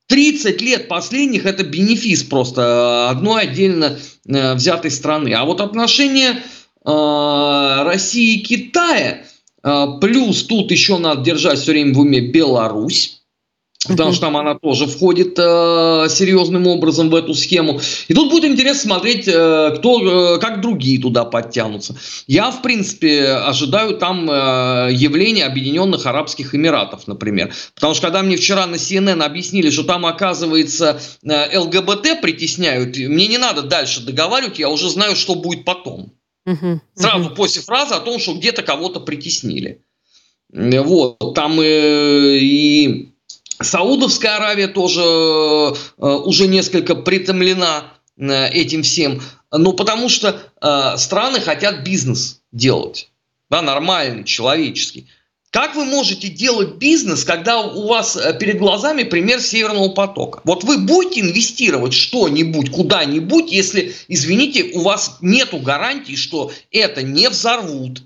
30 0.09 0.61
лет 0.61 0.89
последних 0.89 1.47
это 1.47 1.63
бенефис 1.65 2.25
просто 2.25 3.09
одной 3.09 3.45
отдельно 3.45 3.99
э, 4.27 4.55
взятой 4.55 4.91
страны. 4.91 5.33
А 5.35 5.45
вот 5.45 5.61
отношения 5.61 6.43
э, 6.85 7.83
России 7.85 8.41
и 8.41 8.43
Китая, 8.43 9.23
э, 9.63 9.87
плюс 10.01 10.43
тут 10.45 10.71
еще 10.73 10.99
надо 10.99 11.23
держать 11.23 11.61
все 11.61 11.73
время 11.73 11.95
в 11.95 12.01
уме 12.01 12.21
Беларусь, 12.21 13.22
потому 13.89 14.13
что 14.13 14.23
там 14.23 14.37
она 14.37 14.55
тоже 14.55 14.87
входит 14.87 15.39
э, 15.39 16.07
серьезным 16.09 16.67
образом 16.67 17.11
в 17.11 17.15
эту 17.15 17.35
схему. 17.35 17.81
И 18.09 18.15
тут 18.15 18.31
будет 18.31 18.45
интересно 18.45 18.95
смотреть, 18.95 19.27
э, 19.27 19.75
кто, 19.77 20.35
э, 20.35 20.39
как 20.39 20.61
другие 20.61 21.01
туда 21.01 21.25
подтянутся. 21.25 21.97
Я, 22.27 22.51
в 22.51 22.63
принципе, 22.63 23.29
ожидаю 23.29 23.97
там 23.97 24.31
э, 24.31 24.89
явления 24.93 25.47
Объединенных 25.47 26.07
Арабских 26.07 26.55
Эмиратов, 26.55 27.07
например. 27.07 27.53
Потому 27.75 27.95
что 27.95 28.07
когда 28.07 28.23
мне 28.23 28.37
вчера 28.37 28.67
на 28.67 28.77
CNN 28.77 29.23
объяснили, 29.23 29.71
что 29.71 29.85
там, 29.85 30.07
оказывается, 30.07 31.01
э, 31.25 31.59
ЛГБТ 31.59 32.21
притесняют, 32.21 32.97
мне 32.97 33.27
не 33.27 33.39
надо 33.39 33.63
дальше 33.63 34.03
договаривать, 34.03 34.59
я 34.59 34.69
уже 34.69 34.89
знаю, 34.89 35.17
что 35.17 35.35
будет 35.35 35.65
потом. 35.65 36.13
Сразу 36.95 37.31
после 37.31 37.63
фразы 37.63 37.95
о 37.95 38.01
том, 38.01 38.19
что 38.19 38.35
где-то 38.35 38.63
кого-то 38.63 39.01
притеснили. 39.01 39.85
Вот, 40.53 41.35
там 41.35 41.59
э, 41.61 42.39
и 42.39 43.12
Саудовская 43.63 44.37
Аравия 44.37 44.69
тоже 44.69 45.01
э, 45.01 45.75
уже 45.99 46.47
несколько 46.47 46.95
притомлена 46.95 47.85
э, 48.17 48.49
этим 48.49 48.83
всем. 48.83 49.23
Ну, 49.51 49.73
потому 49.73 50.09
что 50.09 50.41
э, 50.61 50.97
страны 50.97 51.41
хотят 51.41 51.85
бизнес 51.85 52.41
делать. 52.53 53.11
Да, 53.51 53.63
нормальный, 53.63 54.25
человеческий. 54.25 55.09
Как 55.51 55.77
вы 55.77 55.85
можете 55.85 56.29
делать 56.29 56.77
бизнес, 56.77 57.25
когда 57.25 57.61
у 57.61 57.87
вас 57.87 58.17
перед 58.41 58.59
глазами 58.59 59.03
пример 59.03 59.39
Северного 59.39 59.91
потока? 59.91 60.41
Вот 60.45 60.65
вы 60.65 60.79
будете 60.79 61.21
инвестировать 61.21 61.93
что-нибудь 61.93 62.71
куда-нибудь, 62.71 63.53
если, 63.53 63.95
извините, 64.09 64.71
у 64.73 64.81
вас 64.81 65.19
нету 65.21 65.59
гарантии, 65.59 66.15
что 66.15 66.51
это 66.71 67.03
не 67.03 67.29
взорвут, 67.29 68.03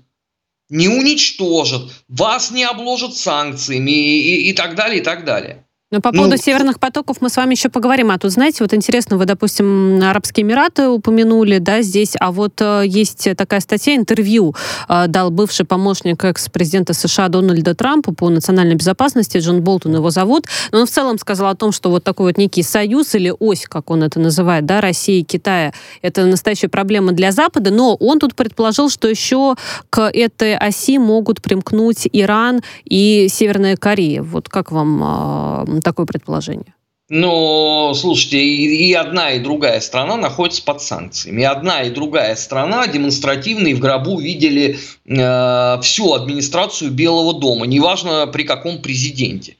не 0.69 0.87
уничтожат, 0.87 1.91
вас 2.07 2.51
не 2.51 2.63
обложат 2.63 3.15
санкциями 3.15 3.91
и, 3.91 4.19
и, 4.19 4.49
и 4.49 4.53
так 4.53 4.75
далее, 4.75 4.99
и 4.99 5.03
так 5.03 5.25
далее. 5.25 5.66
Но 5.89 6.01
по 6.01 6.11
поводу 6.11 6.31
ну, 6.31 6.37
северных 6.37 6.81
потоков 6.81 7.21
мы 7.21 7.29
с 7.29 7.37
вами 7.37 7.53
еще 7.53 7.69
поговорим. 7.69 8.11
А 8.11 8.17
тут, 8.17 8.31
знаете, 8.31 8.57
вот 8.59 8.73
интересно, 8.73 9.15
вы, 9.15 9.23
допустим, 9.23 10.01
Арабские 10.03 10.45
Эмираты 10.45 10.89
упомянули, 10.89 11.59
да, 11.59 11.81
здесь, 11.81 12.15
а 12.19 12.33
вот 12.33 12.59
э, 12.59 12.83
есть 12.85 13.29
такая 13.37 13.61
статья, 13.61 13.95
интервью 13.95 14.53
э, 14.89 15.05
дал 15.07 15.31
бывший 15.31 15.65
помощник 15.65 16.25
экс-президента 16.25 16.93
США 16.93 17.29
Дональда 17.29 17.73
Трампа 17.73 18.13
по 18.13 18.29
национальной 18.29 18.75
безопасности, 18.75 19.37
Джон 19.37 19.61
Болтон 19.61 19.95
его 19.95 20.09
зовут, 20.09 20.47
но 20.73 20.81
он 20.81 20.87
в 20.87 20.89
целом 20.89 21.17
сказал 21.19 21.51
о 21.51 21.55
том, 21.55 21.71
что 21.71 21.89
вот 21.89 22.03
такой 22.03 22.25
вот 22.25 22.37
некий 22.37 22.63
союз 22.63 23.15
или 23.15 23.33
ось, 23.39 23.65
как 23.65 23.89
он 23.89 24.03
это 24.03 24.19
называет, 24.19 24.65
да, 24.65 24.81
России 24.81 25.21
и 25.21 25.23
Китая, 25.23 25.71
это 26.01 26.25
настоящая 26.25 26.67
проблема 26.67 27.13
для 27.13 27.31
Запада, 27.31 27.71
но 27.71 27.95
он 27.95 28.19
тут 28.19 28.35
предположил, 28.35 28.89
что 28.89 29.07
еще 29.07 29.55
к 29.89 30.01
этой 30.01 30.57
оси 30.57 30.97
могут 30.97 31.41
примкнуть 31.41 32.09
Иран 32.11 32.59
и 32.83 33.27
Северная 33.29 33.77
Корея. 33.77 34.21
Вот 34.21 34.49
как 34.49 34.73
вам 34.73 35.76
э, 35.76 35.76
такое 35.81 36.05
предположение? 36.05 36.73
Ну, 37.09 37.93
слушайте, 37.95 38.43
и, 38.43 38.89
и 38.89 38.93
одна, 38.93 39.31
и 39.31 39.39
другая 39.39 39.79
страна 39.79 40.17
находятся 40.17 40.61
под 40.63 40.81
санкциями. 40.81 41.41
И 41.41 41.45
одна, 41.45 41.83
и 41.83 41.89
другая 41.89 42.35
страна 42.35 42.85
демонстративно 42.85 43.67
и 43.67 43.73
в 43.73 43.79
гробу 43.79 44.19
видели 44.19 44.77
э, 45.05 45.81
всю 45.81 46.13
администрацию 46.13 46.91
Белого 46.91 47.33
дома, 47.33 47.65
неважно 47.65 48.27
при 48.27 48.43
каком 48.43 48.81
президенте. 48.81 49.55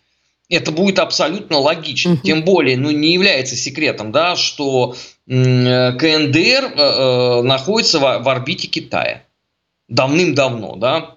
Это 0.49 0.71
будет 0.71 0.99
абсолютно 0.99 1.59
логично. 1.59 2.13
Угу. 2.13 2.21
Тем 2.23 2.43
более, 2.43 2.75
ну, 2.75 2.91
не 2.91 3.13
является 3.13 3.55
секретом, 3.55 4.11
да, 4.11 4.35
что 4.35 4.95
э, 5.27 5.91
КНДР 5.93 6.37
э, 6.37 6.71
э, 6.75 7.41
находится 7.43 7.99
в, 7.99 8.23
в 8.23 8.29
орбите 8.29 8.67
Китая. 8.67 9.23
Давным-давно, 9.87 10.75
да. 10.75 11.15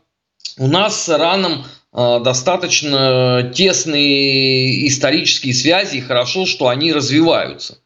У 0.58 0.68
нас 0.68 1.02
с 1.02 1.08
Ираном 1.08 1.64
достаточно 1.92 3.50
тесные 3.54 4.86
исторические 4.86 5.54
связи, 5.54 5.96
и 5.96 6.00
хорошо, 6.00 6.46
что 6.46 6.68
они 6.68 6.92
развиваются. 6.92 7.78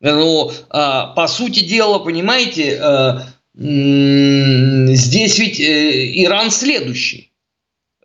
Но, 0.00 0.50
э, 0.50 0.54
по 0.70 1.26
сути 1.28 1.60
дела, 1.60 2.00
понимаете, 2.00 2.80
э, 2.82 3.18
здесь 3.54 5.38
ведь 5.38 5.60
Иран 5.60 6.50
следующий 6.50 7.30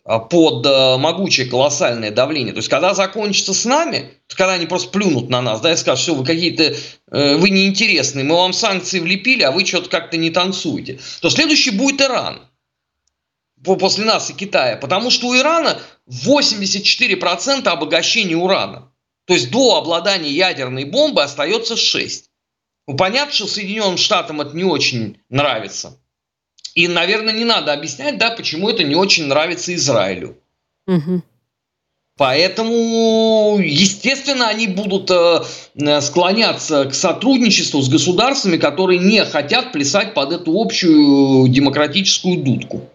под 0.04 0.66
могучее 1.00 1.48
колоссальное 1.48 2.12
давление. 2.12 2.54
То 2.54 2.60
есть, 2.60 2.70
когда 2.70 2.94
закончится 2.94 3.54
с 3.54 3.66
нами, 3.66 4.12
когда 4.30 4.54
они 4.54 4.66
просто 4.66 4.90
плюнут 4.90 5.30
на 5.30 5.42
нас, 5.42 5.60
да, 5.60 5.74
и 5.74 5.76
скажут, 5.76 6.04
что 6.04 6.16
вы 6.16 6.24
какие-то, 6.24 6.74
вы 7.12 7.50
неинтересные, 7.50 8.24
мы 8.24 8.36
вам 8.36 8.54
санкции 8.54 9.00
влепили, 9.00 9.44
а 9.44 9.52
вы 9.52 9.66
что-то 9.66 9.90
как-то 9.90 10.16
не 10.16 10.30
танцуете, 10.30 11.00
то 11.20 11.30
следующий 11.30 11.72
будет 11.72 12.00
Иран 12.00 12.40
после 13.64 14.06
нас 14.06 14.30
и 14.30 14.34
Китая, 14.34 14.78
потому 14.78 15.10
что 15.10 15.28
у 15.28 15.36
Ирана 15.36 15.80
84% 16.10 17.68
обогащения 17.68 18.38
урана. 18.38 18.92
То 19.26 19.34
есть 19.34 19.52
до 19.52 19.78
обладания 19.78 20.30
ядерной 20.30 20.86
бомбой 20.86 21.26
остается 21.26 21.76
6. 21.76 22.30
Ну, 22.88 22.96
понятно, 22.96 23.34
что 23.34 23.48
Соединенным 23.48 23.98
Штатам 23.98 24.40
это 24.40 24.56
не 24.56 24.64
очень 24.64 25.18
нравится. 25.30 26.00
И, 26.76 26.88
наверное, 26.88 27.34
не 27.34 27.44
надо 27.44 27.74
объяснять, 27.74 28.18
да, 28.18 28.32
почему 28.32 28.70
это 28.70 28.84
не 28.84 28.96
очень 28.96 29.26
нравится 29.26 29.74
Израилю. 29.76 30.38
Угу. 30.86 31.24
Поэтому, 32.18 33.60
естественно, 33.60 34.48
они 34.48 34.68
будут 34.68 35.12
э, 35.12 36.02
склоняться 36.02 36.86
к 36.86 36.96
сотрудничеству 36.96 37.82
с 37.82 37.90
государствами, 37.90 38.58
которые 38.58 39.00
не 39.00 39.24
хотят 39.26 39.72
плясать 39.72 40.14
под 40.14 40.32
эту 40.32 40.60
общую 40.60 41.48
демократическую 41.50 42.38
дудку. 42.38 42.90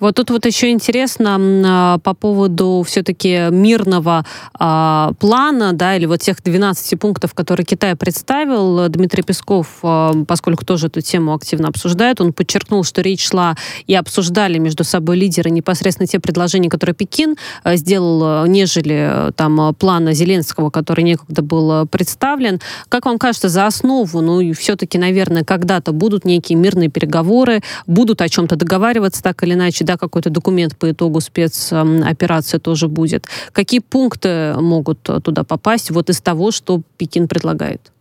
Вот 0.00 0.16
тут 0.16 0.30
вот 0.30 0.46
еще 0.46 0.70
интересно 0.70 1.38
а, 1.66 1.98
по 1.98 2.14
поводу 2.14 2.84
все-таки 2.86 3.48
мирного 3.50 4.24
а, 4.54 5.12
плана, 5.18 5.72
да, 5.72 5.96
или 5.96 6.06
вот 6.06 6.20
тех 6.20 6.42
12 6.42 6.98
пунктов, 6.98 7.34
которые 7.34 7.64
Китай 7.64 7.94
представил. 7.96 8.88
Дмитрий 8.88 9.22
Песков, 9.22 9.78
а, 9.82 10.12
поскольку 10.26 10.64
тоже 10.64 10.88
эту 10.88 11.00
тему 11.00 11.34
активно 11.34 11.68
обсуждает, 11.68 12.20
он 12.20 12.32
подчеркнул, 12.32 12.84
что 12.84 13.02
речь 13.02 13.26
шла 13.26 13.56
и 13.86 13.94
обсуждали 13.94 14.58
между 14.58 14.84
собой 14.84 15.16
лидеры 15.16 15.50
непосредственно 15.50 16.06
те 16.06 16.18
предложения, 16.20 16.68
которые 16.68 16.94
Пекин 16.94 17.36
а, 17.62 17.76
сделал, 17.76 18.46
нежели 18.46 19.32
там 19.36 19.74
плана 19.74 20.12
Зеленского, 20.12 20.70
который 20.70 21.04
некогда 21.04 21.42
был 21.42 21.86
представлен. 21.86 22.60
Как 22.88 23.06
вам 23.06 23.18
кажется, 23.18 23.48
за 23.48 23.66
основу, 23.66 24.20
ну 24.20 24.40
и 24.40 24.52
все-таки, 24.52 24.98
наверное, 24.98 25.44
когда-то 25.44 25.92
будут 25.92 26.24
некие 26.24 26.58
мирные 26.58 26.88
переговоры, 26.88 27.62
будут 27.86 28.20
о 28.20 28.28
чем-то 28.28 28.56
договариваться 28.56 29.22
так 29.22 29.42
или 29.42 29.54
иначе, 29.54 29.83
да, 29.84 29.96
какой-то 29.96 30.30
документ 30.30 30.76
по 30.76 30.90
итогу 30.90 31.20
спецоперации 31.20 32.58
тоже 32.58 32.88
будет. 32.88 33.26
Какие 33.52 33.80
пункты 33.80 34.54
могут 34.54 34.98
туда 35.02 35.44
попасть 35.44 35.90
вот 35.90 36.10
из 36.10 36.20
того, 36.20 36.50
что 36.50 36.82
Пекин 36.96 37.28
предлагает? 37.28 37.92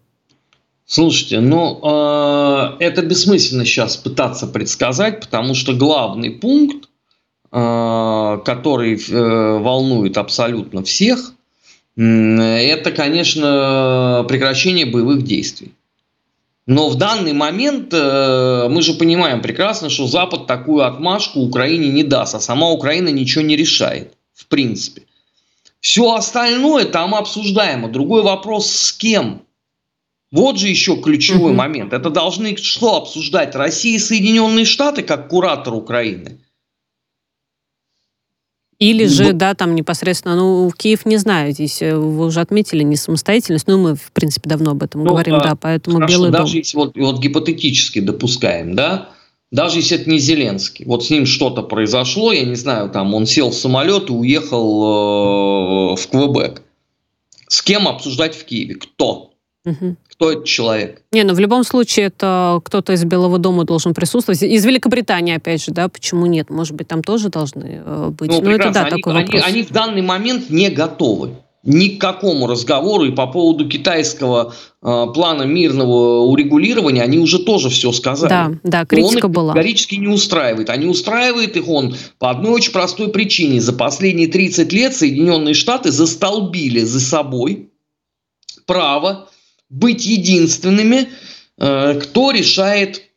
Слушайте, 0.86 1.40
ну 1.40 1.80
э, 1.82 2.76
это 2.80 3.02
бессмысленно 3.02 3.66
сейчас 3.66 3.96
пытаться 3.96 4.48
предсказать, 4.48 5.22
потому 5.22 5.56
что 5.56 5.74
главный 5.74 6.30
пункт, 6.32 6.90
э, 7.52 8.40
который 8.46 8.96
э, 8.96 9.58
волнует 9.60 10.18
абсолютно 10.18 10.84
всех, 10.84 11.34
э, 11.96 12.02
это, 12.02 12.92
конечно, 12.92 14.26
прекращение 14.28 14.86
боевых 14.86 15.24
действий. 15.24 15.72
Но 16.66 16.90
в 16.90 16.96
данный 16.96 17.34
момент 17.34 17.94
э, 17.94 18.68
мы 18.70 18.82
же 18.82 18.94
понимаем 18.94 19.42
прекрасно, 19.42 19.90
что 19.90 20.08
Запад 20.08 20.48
такую 20.48 20.86
отмашку 20.86 21.42
Украине 21.42 21.90
не 21.90 22.04
даст, 22.04 22.36
а 22.36 22.40
сама 22.40 22.70
Украина 22.70 23.10
ничего 23.10 23.44
не 23.44 23.58
решает, 23.58 24.14
в 24.34 24.48
принципе. 24.48 25.04
Все 25.82 26.14
остальное 26.14 26.86
там 26.86 27.14
обсуждаемо. 27.14 27.90
Другой 27.90 28.24
вопрос 28.24 28.72
с 28.72 28.94
кем. 28.94 29.42
Вот 30.32 30.58
же 30.58 30.70
еще 30.70 30.96
ключевой 30.96 31.52
момент. 31.52 31.92
Это 31.92 32.10
должны 32.10 32.56
что 32.56 32.96
обсуждать? 32.96 33.54
Россия 33.56 33.98
и 33.98 34.00
Соединенные 34.00 34.66
Штаты 34.66 35.04
как 35.04 35.28
куратор 35.28 35.74
Украины? 35.74 36.40
Или 38.80 39.06
же, 39.06 39.34
да, 39.34 39.54
там 39.54 39.76
непосредственно, 39.76 40.36
ну, 40.36 40.72
Киев, 40.76 41.06
не 41.06 41.18
знаю, 41.18 41.52
здесь 41.54 41.82
э, 41.82 41.96
вы 41.96 42.26
уже 42.26 42.42
отметили 42.42 42.84
не 42.84 42.96
самостоятельность, 42.96 43.68
но 43.68 43.78
мы, 43.78 43.96
в 43.96 44.12
принципе, 44.12 44.50
давно 44.50 44.72
об 44.72 44.84
этом 44.84 45.04
ну, 45.04 45.12
говорим, 45.12 45.36
а, 45.36 45.44
да, 45.44 45.56
поэтому 45.56 45.98
хорошо, 45.98 46.14
Белый 46.14 46.32
даже 46.32 46.46
дом. 46.46 46.56
если 46.56 46.78
вот, 46.78 46.98
вот 46.98 47.20
гипотетически 47.20 48.00
допускаем, 48.00 48.76
да, 48.76 49.10
даже 49.52 49.78
если 49.78 50.00
это 50.00 50.10
не 50.10 50.18
Зеленский, 50.18 50.86
вот 50.86 51.06
с 51.06 51.10
ним 51.12 51.26
что-то 51.26 51.62
произошло, 51.62 52.32
я 52.32 52.44
не 52.44 52.56
знаю, 52.56 52.90
там 52.90 53.14
он 53.14 53.28
сел 53.28 53.52
в 53.52 53.56
самолет 53.56 54.10
и 54.10 54.14
уехал 54.14 55.94
э, 55.94 55.96
в 55.96 56.08
Квебек. 56.08 56.64
С 57.48 57.62
кем 57.62 57.88
обсуждать 57.88 58.36
в 58.36 58.46
Киеве? 58.46 58.76
Кто? 58.76 59.33
Угу. 59.66 59.96
Кто 60.12 60.32
этот 60.32 60.46
человек? 60.46 61.02
Не, 61.12 61.24
ну 61.24 61.34
в 61.34 61.40
любом 61.40 61.64
случае 61.64 62.08
это 62.08 62.60
кто-то 62.64 62.94
из 62.94 63.04
Белого 63.06 63.38
дома 63.38 63.64
должен 63.64 63.94
присутствовать. 63.94 64.44
Из 64.44 64.66
Великобритании, 64.66 65.36
опять 65.36 65.64
же, 65.64 65.72
да, 65.72 65.88
почему 65.88 66.26
нет? 66.26 66.50
Может 66.50 66.76
быть, 66.76 66.88
там 66.88 67.02
тоже 67.02 67.30
должны 67.30 67.82
э, 67.84 68.10
быть. 68.10 68.30
Ну, 68.30 68.42
Но 68.42 68.52
это 68.52 68.72
да, 68.72 68.82
они, 68.82 68.90
такой 68.90 69.14
вопрос. 69.14 69.42
Они, 69.44 69.60
они 69.60 69.64
в 69.64 69.72
данный 69.72 70.02
момент 70.02 70.50
не 70.50 70.70
готовы 70.70 71.32
ни 71.64 71.96
к 71.96 72.02
какому 72.02 72.48
разговору 72.48 73.06
и 73.06 73.12
по 73.12 73.26
поводу 73.26 73.70
китайского 73.70 74.54
э, 74.82 75.06
плана 75.14 75.44
мирного 75.44 76.26
урегулирования 76.26 77.02
они 77.02 77.20
уже 77.20 77.40
тоже 77.40 77.70
все 77.70 77.94
сказали. 77.94 78.30
Да, 78.30 78.52
да, 78.64 78.86
критика 78.86 79.08
он 79.08 79.18
их 79.18 79.30
была. 79.30 79.54
категорически 79.54 79.96
не 79.96 80.10
устраивает. 80.10 80.70
А 80.70 80.76
не 80.76 80.88
устраивает 80.88 81.56
их 81.56 81.70
он 81.70 81.96
по 82.20 82.30
одной 82.30 82.52
очень 82.52 82.74
простой 82.74 83.10
причине. 83.10 83.62
За 83.62 83.72
последние 83.72 84.28
30 84.28 84.74
лет 84.74 84.94
Соединенные 84.94 85.54
Штаты 85.54 85.92
застолбили 85.92 86.82
за 86.82 87.00
собой 87.00 87.70
право 88.66 89.30
быть 89.74 90.06
единственными, 90.06 91.10
э, 91.58 92.00
кто 92.00 92.32
решает 92.32 93.10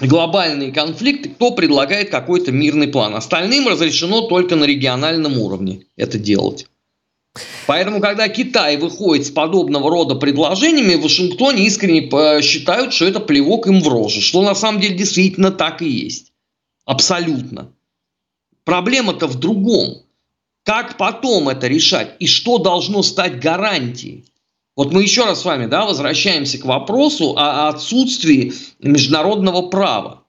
глобальные 0.00 0.72
конфликты, 0.72 1.30
кто 1.30 1.52
предлагает 1.52 2.10
какой-то 2.10 2.52
мирный 2.52 2.88
план. 2.88 3.14
Остальным 3.14 3.68
разрешено 3.68 4.22
только 4.22 4.56
на 4.56 4.64
региональном 4.64 5.38
уровне 5.38 5.86
это 5.96 6.18
делать. 6.18 6.66
Поэтому, 7.66 8.00
когда 8.00 8.28
Китай 8.28 8.76
выходит 8.76 9.26
с 9.26 9.30
подобного 9.30 9.90
рода 9.90 10.14
предложениями, 10.14 10.96
в 10.96 11.02
Вашингтоне 11.02 11.66
искренне 11.66 12.02
считают, 12.42 12.92
что 12.92 13.06
это 13.06 13.20
плевок 13.20 13.66
им 13.66 13.80
в 13.80 13.88
рожу, 13.88 14.20
что 14.20 14.42
на 14.42 14.54
самом 14.54 14.80
деле 14.80 14.96
действительно 14.96 15.50
так 15.50 15.82
и 15.82 15.88
есть. 15.88 16.32
Абсолютно. 16.84 17.72
Проблема-то 18.64 19.26
в 19.26 19.36
другом. 19.36 20.02
Как 20.62 20.96
потом 20.96 21.48
это 21.48 21.66
решать 21.66 22.16
и 22.18 22.26
что 22.26 22.58
должно 22.58 23.02
стать 23.02 23.40
гарантией? 23.40 24.24
Вот 24.76 24.92
мы 24.92 25.02
еще 25.02 25.24
раз 25.24 25.42
с 25.42 25.44
вами 25.44 25.66
да, 25.66 25.84
возвращаемся 25.84 26.58
к 26.58 26.64
вопросу 26.64 27.36
о 27.36 27.68
отсутствии 27.68 28.52
международного 28.80 29.68
права. 29.68 30.24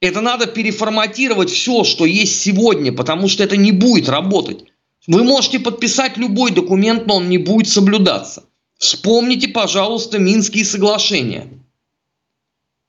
Это 0.00 0.20
надо 0.20 0.46
переформатировать 0.46 1.50
все, 1.50 1.84
что 1.84 2.04
есть 2.04 2.40
сегодня, 2.40 2.92
потому 2.92 3.28
что 3.28 3.44
это 3.44 3.56
не 3.56 3.72
будет 3.72 4.08
работать. 4.08 4.64
Вы 5.06 5.22
можете 5.22 5.60
подписать 5.60 6.16
любой 6.16 6.50
документ, 6.50 7.06
но 7.06 7.16
он 7.16 7.28
не 7.28 7.38
будет 7.38 7.68
соблюдаться. 7.68 8.44
Вспомните, 8.76 9.48
пожалуйста, 9.48 10.18
Минские 10.18 10.64
соглашения, 10.64 11.48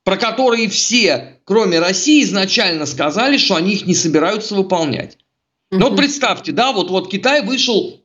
про 0.03 0.17
которые 0.17 0.67
все, 0.67 1.39
кроме 1.45 1.79
России, 1.79 2.23
изначально 2.23 2.85
сказали, 2.85 3.37
что 3.37 3.55
они 3.55 3.73
их 3.73 3.85
не 3.85 3.95
собираются 3.95 4.55
выполнять. 4.55 5.17
Но 5.71 5.89
вот 5.89 5.97
представьте, 5.97 6.51
да, 6.51 6.71
вот, 6.71 6.89
вот 6.89 7.09
Китай 7.09 7.41
вышел 7.41 8.01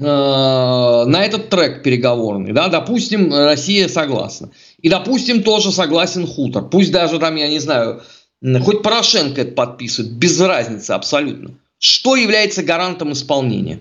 на 0.00 1.24
этот 1.24 1.48
трек 1.50 1.82
переговорный, 1.82 2.52
да, 2.52 2.68
допустим, 2.68 3.32
Россия 3.32 3.88
согласна. 3.88 4.50
И, 4.80 4.88
допустим, 4.88 5.42
тоже 5.42 5.72
согласен 5.72 6.26
хутор. 6.26 6.68
Пусть 6.68 6.92
даже 6.92 7.18
там, 7.18 7.36
я 7.36 7.48
не 7.48 7.58
знаю, 7.58 8.02
хоть 8.62 8.82
Порошенко 8.82 9.40
это 9.40 9.52
подписывает, 9.52 10.12
без 10.12 10.40
разницы 10.40 10.92
абсолютно. 10.92 11.50
Что 11.78 12.16
является 12.16 12.62
гарантом 12.62 13.12
исполнения? 13.12 13.80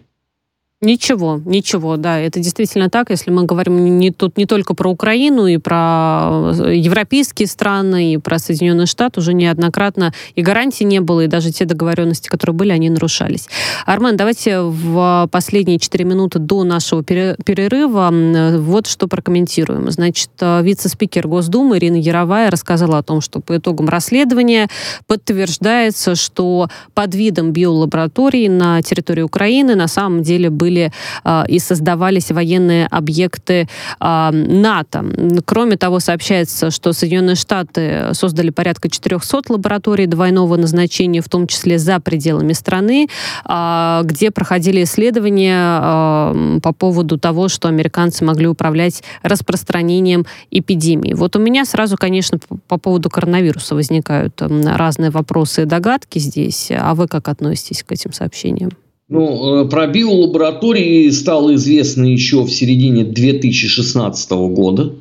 Ничего, 0.81 1.41
ничего, 1.45 1.95
да, 1.95 2.19
это 2.19 2.41
действительно 2.41 2.89
так. 2.89 3.09
Если 3.09 3.31
мы 3.31 3.43
говорим 3.43 3.97
не, 3.97 4.11
тут 4.11 4.37
не 4.37 4.45
только 4.45 4.73
про 4.73 4.91
Украину, 4.91 5.47
и 5.47 5.55
про 5.55 6.51
э, 6.53 6.75
европейские 6.75 7.47
страны, 7.47 8.13
и 8.13 8.17
про 8.17 8.39
Соединенные 8.39 8.85
Штаты, 8.85 9.21
уже 9.21 9.33
неоднократно 9.33 10.13
и 10.35 10.41
гарантий 10.41 10.83
не 10.83 10.99
было, 10.99 11.21
и 11.21 11.27
даже 11.27 11.51
те 11.51 11.63
договоренности, 11.63 12.27
которые 12.27 12.55
были, 12.55 12.71
они 12.71 12.89
нарушались. 12.89 13.47
Армен, 13.85 14.17
давайте 14.17 14.59
в 14.59 15.29
последние 15.31 15.79
четыре 15.79 16.03
минуты 16.03 16.39
до 16.39 16.65
нашего 16.65 17.03
перерыва 17.03 18.11
вот 18.59 18.87
что 18.87 19.07
прокомментируем. 19.07 19.89
Значит, 19.89 20.31
э, 20.41 20.61
вице-спикер 20.61 21.29
Госдумы 21.29 21.77
Ирина 21.77 21.95
Яровая 21.95 22.51
рассказала 22.51 22.97
о 22.97 23.03
том, 23.03 23.21
что 23.21 23.39
по 23.39 23.55
итогам 23.55 23.87
расследования 23.87 24.67
подтверждается, 25.07 26.15
что 26.15 26.67
под 26.93 27.15
видом 27.15 27.53
биолаборатории 27.53 28.49
на 28.49 28.81
территории 28.81 29.21
Украины 29.21 29.75
на 29.75 29.87
самом 29.87 30.21
деле 30.21 30.49
были 30.49 30.64
были 30.65 30.91
а, 31.23 31.45
и 31.47 31.59
создавались 31.59 32.31
военные 32.31 32.87
объекты 32.87 33.67
а, 33.99 34.31
НАТО. 34.31 35.05
Кроме 35.45 35.77
того, 35.77 35.99
сообщается, 35.99 36.71
что 36.71 36.91
Соединенные 36.91 37.35
Штаты 37.35 38.09
создали 38.13 38.49
порядка 38.49 38.89
400 38.89 39.41
лабораторий 39.49 40.07
двойного 40.07 40.57
назначения, 40.57 41.21
в 41.21 41.29
том 41.29 41.45
числе 41.45 41.77
за 41.77 41.99
пределами 41.99 42.53
страны, 42.53 43.07
а, 43.43 44.01
где 44.03 44.31
проходили 44.31 44.83
исследования 44.83 46.59
по 46.59 46.73
поводу 46.73 47.19
того, 47.19 47.47
что 47.47 47.67
американцы 47.67 48.25
могли 48.25 48.47
управлять 48.47 49.03
распространением 49.21 50.25
эпидемии. 50.49 51.13
Вот 51.13 51.35
у 51.35 51.39
меня 51.39 51.65
сразу, 51.65 51.95
конечно, 51.95 52.39
по 52.67 52.77
поводу 52.79 53.09
коронавируса 53.09 53.75
возникают 53.75 54.41
разные 54.41 55.11
вопросы 55.11 55.61
и 55.61 55.65
догадки 55.65 56.17
здесь. 56.17 56.71
А 56.71 56.95
вы 56.95 57.07
как 57.07 57.27
относитесь 57.27 57.83
к 57.83 57.91
этим 57.91 58.13
сообщениям? 58.13 58.71
Ну, 59.07 59.65
э, 59.65 59.69
про 59.69 59.85
биолаборатории 59.87 61.09
стало 61.11 61.55
известно 61.55 62.05
еще 62.05 62.41
в 62.41 62.49
середине 62.49 63.03
2016 63.03 64.31
года. 64.49 64.93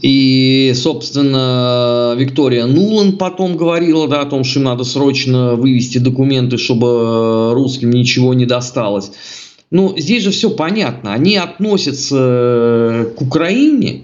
И, 0.00 0.72
собственно, 0.76 2.14
Виктория 2.16 2.66
Нулан 2.66 3.16
потом 3.16 3.56
говорила 3.56 4.06
да, 4.06 4.20
о 4.20 4.26
том, 4.26 4.44
что 4.44 4.60
им 4.60 4.66
надо 4.66 4.84
срочно 4.84 5.56
вывести 5.56 5.98
документы, 5.98 6.58
чтобы 6.58 7.52
русским 7.54 7.90
ничего 7.90 8.34
не 8.34 8.46
досталось. 8.46 9.10
Ну, 9.70 9.94
здесь 9.96 10.22
же 10.22 10.30
все 10.30 10.50
понятно. 10.50 11.12
Они 11.12 11.36
относятся 11.36 13.10
к 13.16 13.20
Украине 13.20 14.02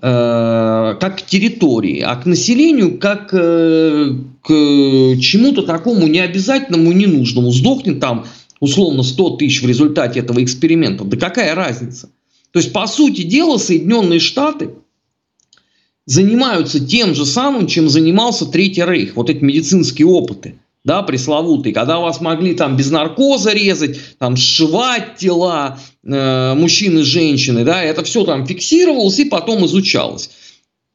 э, 0.00 0.96
как 0.98 1.18
к 1.18 1.22
территории, 1.22 2.00
а 2.00 2.16
к 2.16 2.24
населению 2.24 2.98
как 2.98 3.28
э, 3.32 4.12
к 4.48 5.20
чему-то 5.20 5.62
такому 5.62 6.06
необязательному 6.06 6.90
ненужному. 6.92 7.52
Сдохнет 7.52 8.00
там 8.00 8.26
условно 8.60 9.02
100 9.02 9.36
тысяч 9.36 9.62
в 9.62 9.68
результате 9.68 10.20
этого 10.20 10.42
эксперимента, 10.42 11.04
да 11.04 11.18
какая 11.18 11.54
разница? 11.54 12.08
То 12.50 12.58
есть, 12.58 12.72
по 12.72 12.86
сути 12.86 13.22
дела, 13.22 13.58
Соединенные 13.58 14.20
Штаты 14.20 14.70
занимаются 16.06 16.84
тем 16.84 17.14
же 17.14 17.26
самым, 17.26 17.66
чем 17.66 17.90
занимался 17.90 18.46
Третий 18.46 18.84
Рейх, 18.84 19.16
вот 19.16 19.28
эти 19.28 19.44
медицинские 19.44 20.06
опыты– 20.06 20.54
да, 20.88 21.02
пресловутый, 21.02 21.74
когда 21.74 21.98
вас 21.98 22.20
могли 22.22 22.54
там 22.54 22.76
без 22.76 22.90
наркоза 22.90 23.52
резать, 23.52 24.00
там 24.18 24.36
сшивать 24.36 25.16
тела 25.16 25.78
э, 26.02 26.54
мужчин 26.54 26.98
и 26.98 27.02
женщины, 27.02 27.62
да, 27.62 27.82
это 27.82 28.02
все 28.04 28.24
там 28.24 28.46
фиксировалось 28.46 29.18
и 29.18 29.26
потом 29.26 29.66
изучалось. 29.66 30.30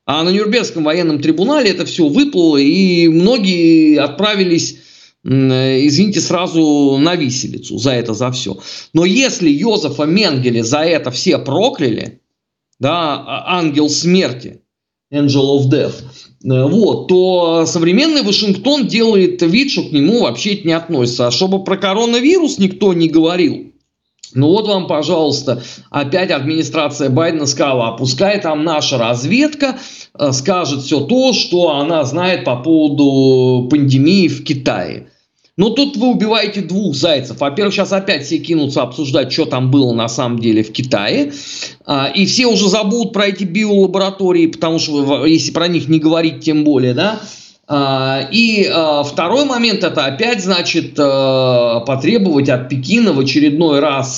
А 0.05 0.23
на 0.23 0.29
Нюрнбергском 0.29 0.83
военном 0.83 1.21
трибунале 1.21 1.71
это 1.71 1.85
все 1.85 2.07
выплыло, 2.07 2.57
и 2.57 3.07
многие 3.07 3.97
отправились, 3.97 4.77
э, 5.23 5.85
извините, 5.87 6.19
сразу 6.19 6.97
на 6.97 7.15
виселицу 7.15 7.77
за 7.77 7.91
это, 7.91 8.13
за 8.13 8.31
все. 8.31 8.57
Но 8.93 9.05
если 9.05 9.49
Йозефа 9.49 10.03
Менгеля 10.03 10.63
за 10.63 10.79
это 10.79 11.11
все 11.11 11.37
прокляли, 11.39 12.21
да, 12.79 13.15
а, 13.15 13.59
ангел 13.59 13.89
смерти, 13.89 14.61
angel 15.11 15.57
of 15.57 15.69
death, 15.69 16.03
Э, 16.43 16.67
вот, 16.67 17.07
то 17.07 17.65
современный 17.65 18.21
Вашингтон 18.21 18.87
делает 18.87 19.41
вид, 19.41 19.71
что 19.71 19.83
к 19.83 19.91
нему 19.91 20.23
вообще 20.23 20.55
это 20.55 20.67
не 20.67 20.73
относится. 20.73 21.27
А 21.27 21.31
чтобы 21.31 21.63
про 21.63 21.77
коронавирус 21.77 22.57
никто 22.57 22.93
не 22.93 23.07
говорил, 23.07 23.72
ну 24.35 24.49
вот 24.49 24.67
вам, 24.67 24.87
пожалуйста, 24.87 25.61
опять 25.89 26.31
администрация 26.31 27.09
Байдена 27.09 27.45
сказала, 27.45 27.89
а 27.89 27.91
пускай 27.93 28.39
там 28.39 28.63
наша 28.63 28.97
разведка 28.97 29.77
э, 30.17 30.31
скажет 30.31 30.81
все 30.81 31.01
то, 31.01 31.33
что 31.33 31.71
она 31.71 32.03
знает 32.03 32.43
по 32.43 32.55
поводу 32.55 33.67
пандемии 33.69 34.27
в 34.27 34.43
Китае. 34.43 35.07
Но 35.55 35.69
тут 35.69 35.97
вы 35.97 36.07
убиваете 36.07 36.61
двух 36.61 36.95
зайцев. 36.95 37.39
Во-первых, 37.39 37.75
сейчас 37.75 37.93
опять 37.93 38.25
все 38.25 38.39
кинутся 38.39 38.81
обсуждать, 38.81 39.31
что 39.31 39.45
там 39.45 39.69
было 39.69 39.93
на 39.93 40.09
самом 40.09 40.39
деле 40.39 40.63
в 40.63 40.71
Китае. 40.71 41.31
А, 41.85 42.07
и 42.07 42.25
все 42.25 42.47
уже 42.47 42.69
забудут 42.69 43.13
про 43.13 43.27
эти 43.27 43.43
биолаборатории, 43.43 44.47
потому 44.47 44.79
что 44.79 45.25
если 45.27 45.51
про 45.51 45.67
них 45.67 45.87
не 45.87 45.99
говорить, 45.99 46.43
тем 46.43 46.63
более, 46.63 46.95
да. 46.95 47.21
А, 47.65 48.27
и 48.31 48.65
а, 48.65 49.03
второй 49.03 49.45
момент 49.45 49.83
это 49.83 50.05
опять, 50.05 50.43
значит, 50.43 50.95
потребовать 50.95 52.49
от 52.49 52.69
Пекина 52.69 53.13
в 53.13 53.19
очередной 53.19 53.79
раз 53.79 54.17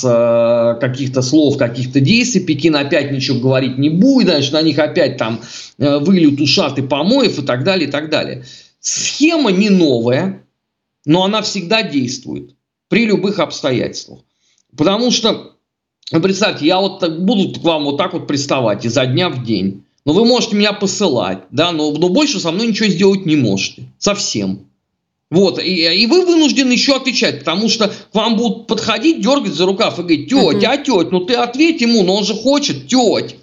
каких-то 0.80 1.22
слов, 1.22 1.56
каких-то 1.56 2.00
действий. 2.00 2.40
Пекин 2.42 2.76
опять 2.76 3.12
ничего 3.12 3.38
говорить 3.38 3.78
не 3.78 3.90
будет, 3.90 4.28
значит, 4.28 4.52
на 4.52 4.62
них 4.62 4.78
опять 4.78 5.16
там 5.16 5.40
выльют 5.78 6.40
ушаты 6.40 6.82
помоев 6.82 7.38
и 7.38 7.42
так 7.42 7.64
далее, 7.64 7.88
и 7.88 7.90
так 7.90 8.10
далее. 8.10 8.44
Схема 8.80 9.50
не 9.50 9.70
новая, 9.70 10.44
но 11.04 11.24
она 11.24 11.42
всегда 11.42 11.82
действует 11.82 12.54
при 12.88 13.06
любых 13.06 13.38
обстоятельствах. 13.38 14.20
Потому 14.76 15.10
что, 15.10 15.56
представьте, 16.10 16.66
я 16.66 16.80
вот 16.80 17.08
буду 17.20 17.58
к 17.58 17.64
вам 17.64 17.84
вот 17.84 17.96
так 17.96 18.12
вот 18.12 18.26
приставать 18.26 18.84
изо 18.84 19.06
дня 19.06 19.28
в 19.28 19.44
день. 19.44 19.85
Но 20.06 20.12
вы 20.12 20.24
можете 20.24 20.54
меня 20.54 20.72
посылать, 20.72 21.42
да, 21.50 21.72
но, 21.72 21.90
но 21.90 22.08
больше 22.08 22.38
со 22.38 22.52
мной 22.52 22.68
ничего 22.68 22.88
сделать 22.88 23.26
не 23.26 23.34
можете. 23.34 23.92
Совсем. 23.98 24.60
Вот, 25.30 25.58
и, 25.58 25.92
и 25.94 26.06
вы 26.06 26.24
вынуждены 26.24 26.72
еще 26.72 26.94
отвечать, 26.94 27.40
потому 27.40 27.68
что 27.68 27.88
к 27.88 28.14
вам 28.14 28.36
будут 28.36 28.68
подходить, 28.68 29.20
дергать 29.20 29.54
за 29.54 29.66
рукав 29.66 29.98
и 29.98 30.02
говорить, 30.02 30.30
тетя, 30.30 30.40
uh-huh. 30.40 30.66
а 30.68 30.76
тетя, 30.76 31.08
ну 31.10 31.20
ты 31.24 31.34
ответь 31.34 31.80
ему, 31.80 32.04
но 32.04 32.14
он 32.14 32.24
же 32.24 32.34
хочет, 32.34 32.86
тетя. 32.86 33.34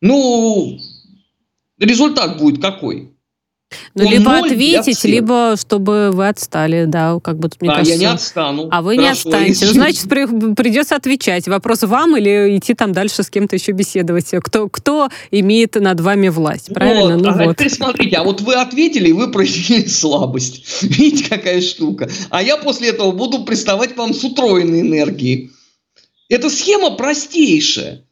Ну, 0.00 0.78
результат 1.78 2.38
будет 2.38 2.62
какой? 2.62 3.12
Ну, 3.94 4.06
Он 4.06 4.12
либо 4.12 4.38
ответить, 4.38 5.04
либо 5.04 5.54
чтобы 5.58 6.10
вы 6.12 6.28
отстали, 6.28 6.84
да, 6.86 7.18
как 7.22 7.38
бы 7.38 7.48
тут, 7.50 7.60
мне 7.60 7.70
а, 7.70 7.74
кажется... 7.74 7.92
я 7.92 7.98
не 7.98 8.14
отстану. 8.14 8.68
А 8.70 8.80
вы 8.80 8.96
Хорошо, 8.96 9.02
не 9.02 9.10
отстанете. 9.10 9.66
Ну, 9.66 9.72
значит, 9.74 10.08
при, 10.08 10.54
придется 10.54 10.96
отвечать. 10.96 11.48
Вопрос 11.48 11.82
вам 11.82 12.16
или 12.16 12.56
идти 12.56 12.74
там 12.74 12.92
дальше 12.92 13.22
с 13.22 13.30
кем-то 13.30 13.56
еще 13.56 13.72
беседовать? 13.72 14.30
Кто, 14.42 14.68
кто 14.68 15.10
имеет 15.30 15.74
над 15.74 16.00
вами 16.00 16.28
власть, 16.28 16.72
правильно? 16.72 17.16
Вот. 17.16 17.22
Ну, 17.22 17.30
а 17.30 17.44
вот. 17.44 17.56
теперь 17.56 17.70
смотрите, 17.70 18.16
а 18.16 18.24
вот 18.24 18.40
вы 18.40 18.54
ответили, 18.54 19.08
и 19.08 19.12
вы 19.12 19.30
проявили 19.30 19.86
слабость. 19.88 20.82
Видите, 20.82 21.28
какая 21.28 21.60
штука? 21.60 22.08
А 22.30 22.42
я 22.42 22.56
после 22.56 22.88
этого 22.88 23.12
буду 23.12 23.44
приставать 23.44 23.94
к 23.94 23.98
вам 23.98 24.14
с 24.14 24.24
утроенной 24.24 24.80
энергией. 24.80 25.50
Эта 26.30 26.48
схема 26.48 26.92
простейшая. 26.92 28.04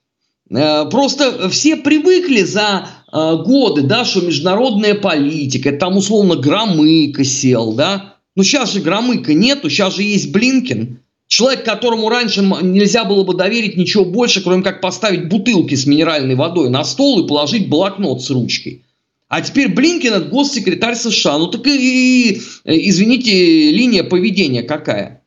Э, 0.50 0.85
просто 0.90 1.48
все 1.48 1.76
привыкли 1.76 2.42
за 2.42 2.88
э, 3.12 3.37
годы, 3.44 3.82
да, 3.82 4.04
что 4.04 4.20
международная 4.20 4.94
политика, 4.94 5.72
там 5.72 5.96
условно 5.96 6.37
Громыко 6.37 7.24
сел, 7.24 7.72
да. 7.72 8.14
Но 8.35 8.42
сейчас 8.42 8.72
же 8.72 8.80
Громыка 8.80 9.35
нету, 9.35 9.70
сейчас 9.70 9.96
же 9.96 10.02
есть 10.02 10.32
Блинкин. 10.32 11.00
Человек, 11.28 11.64
которому 11.64 12.09
раньше 12.09 12.40
нельзя 12.62 13.04
было 13.04 13.24
бы 13.24 13.35
доверить 13.35 13.76
ничего 13.76 14.04
больше, 14.04 14.42
кроме 14.42 14.62
как 14.62 14.80
поставить 14.80 15.28
бутылки 15.28 15.74
с 15.74 15.85
минеральной 15.85 16.37
водой 16.37 16.70
на 16.70 16.85
стол 16.85 17.24
и 17.24 17.28
положить 17.28 17.68
блокнот 17.68 18.22
с 18.22 18.30
ручкой. 18.30 18.85
А 19.28 19.40
теперь 19.40 19.74
Блинкин 19.74 20.12
это 20.12 20.26
госсекретарь 20.26 20.94
США. 20.94 21.38
Ну 21.38 21.48
так 21.48 21.66
и 21.66 22.40
извините, 22.64 23.72
линия 23.72 24.04
поведения 24.04 24.62
какая? 24.62 25.26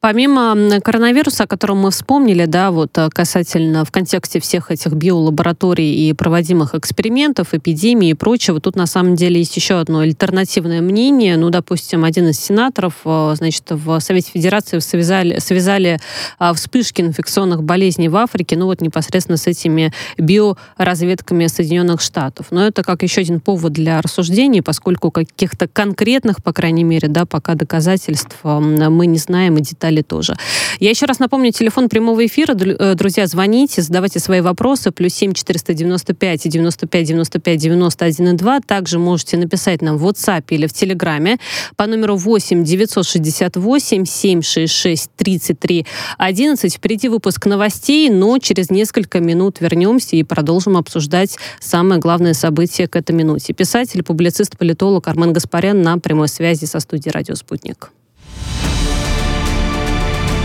Помимо 0.00 0.80
коронавируса, 0.82 1.44
о 1.44 1.46
котором 1.46 1.80
мы 1.80 1.90
вспомнили, 1.90 2.46
да, 2.46 2.70
вот 2.70 2.96
э, 2.96 3.10
касательно 3.10 3.84
в 3.84 3.90
контексте 3.90 4.40
всех 4.40 4.70
этих 4.70 4.94
биолабораторий 4.94 6.08
и 6.08 6.14
проводимых 6.14 6.74
экспериментов, 6.74 7.52
эпидемии 7.52 8.08
и 8.08 8.14
прочего, 8.14 8.60
тут 8.60 8.76
на 8.76 8.86
самом 8.86 9.14
деле 9.14 9.40
есть 9.40 9.54
еще 9.56 9.78
одно 9.78 9.98
альтернативное 9.98 10.80
мнение. 10.80 11.36
Ну, 11.36 11.50
допустим, 11.50 12.04
один 12.04 12.28
из 12.28 12.40
сенаторов, 12.40 12.94
э, 13.04 13.34
значит, 13.36 13.64
в 13.68 14.00
Совете 14.00 14.30
Федерации 14.32 14.78
связали, 14.78 15.38
связали 15.38 16.00
э, 16.38 16.52
вспышки 16.54 17.02
инфекционных 17.02 17.62
болезней 17.62 18.08
в 18.08 18.16
Африке, 18.16 18.56
ну 18.56 18.64
вот 18.64 18.80
непосредственно 18.80 19.36
с 19.36 19.46
этими 19.46 19.92
биоразведками 20.16 21.46
Соединенных 21.46 22.00
Штатов. 22.00 22.46
Но 22.52 22.66
это 22.66 22.82
как 22.82 23.02
еще 23.02 23.20
один 23.20 23.38
повод 23.38 23.74
для 23.74 24.00
рассуждений, 24.00 24.62
поскольку 24.62 25.10
каких-то 25.10 25.68
конкретных, 25.68 26.42
по 26.42 26.54
крайней 26.54 26.84
мере, 26.84 27.08
да, 27.08 27.26
пока 27.26 27.54
доказательств 27.54 28.38
мы 28.44 29.04
не 29.04 29.18
знаем 29.18 29.58
и 29.58 29.60
деталей 29.60 29.89
далее 29.90 30.02
тоже. 30.02 30.36
Я 30.78 30.90
еще 30.90 31.06
раз 31.06 31.18
напомню, 31.18 31.52
телефон 31.52 31.88
прямого 31.88 32.24
эфира. 32.24 32.54
Э, 32.54 32.94
друзья, 32.94 33.26
звоните, 33.26 33.82
задавайте 33.82 34.20
свои 34.20 34.40
вопросы. 34.40 34.90
Плюс 34.92 35.14
7 35.14 35.32
495 35.32 36.48
95 36.48 37.06
95 37.06 37.58
91 37.58 38.28
и 38.28 38.36
2. 38.36 38.60
Также 38.60 38.98
можете 38.98 39.36
написать 39.36 39.82
нам 39.82 39.98
в 39.98 40.06
WhatsApp 40.06 40.44
или 40.50 40.66
в 40.66 40.72
Телеграме 40.72 41.38
по 41.76 41.86
номеру 41.86 42.16
8 42.16 42.64
968 42.64 44.04
766 44.04 45.10
33 45.16 45.86
11. 46.18 46.74
Впереди 46.74 47.08
выпуск 47.08 47.46
новостей, 47.46 48.10
но 48.10 48.38
через 48.38 48.70
несколько 48.70 49.20
минут 49.20 49.60
вернемся 49.60 50.16
и 50.16 50.22
продолжим 50.22 50.76
обсуждать 50.76 51.36
самое 51.60 52.00
главное 52.00 52.34
событие 52.34 52.86
к 52.86 52.96
этой 52.96 53.12
минуте. 53.12 53.52
Писатель, 53.52 54.02
публицист, 54.02 54.56
политолог 54.56 55.08
Армен 55.08 55.32
Гаспарян 55.32 55.82
на 55.82 55.98
прямой 55.98 56.28
связи 56.28 56.66
со 56.66 56.80
студией 56.80 57.12
«Радио 57.12 57.34
Спутник». 57.34 57.90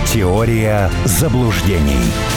Теория 0.05 0.89
заблуждений. 1.05 2.34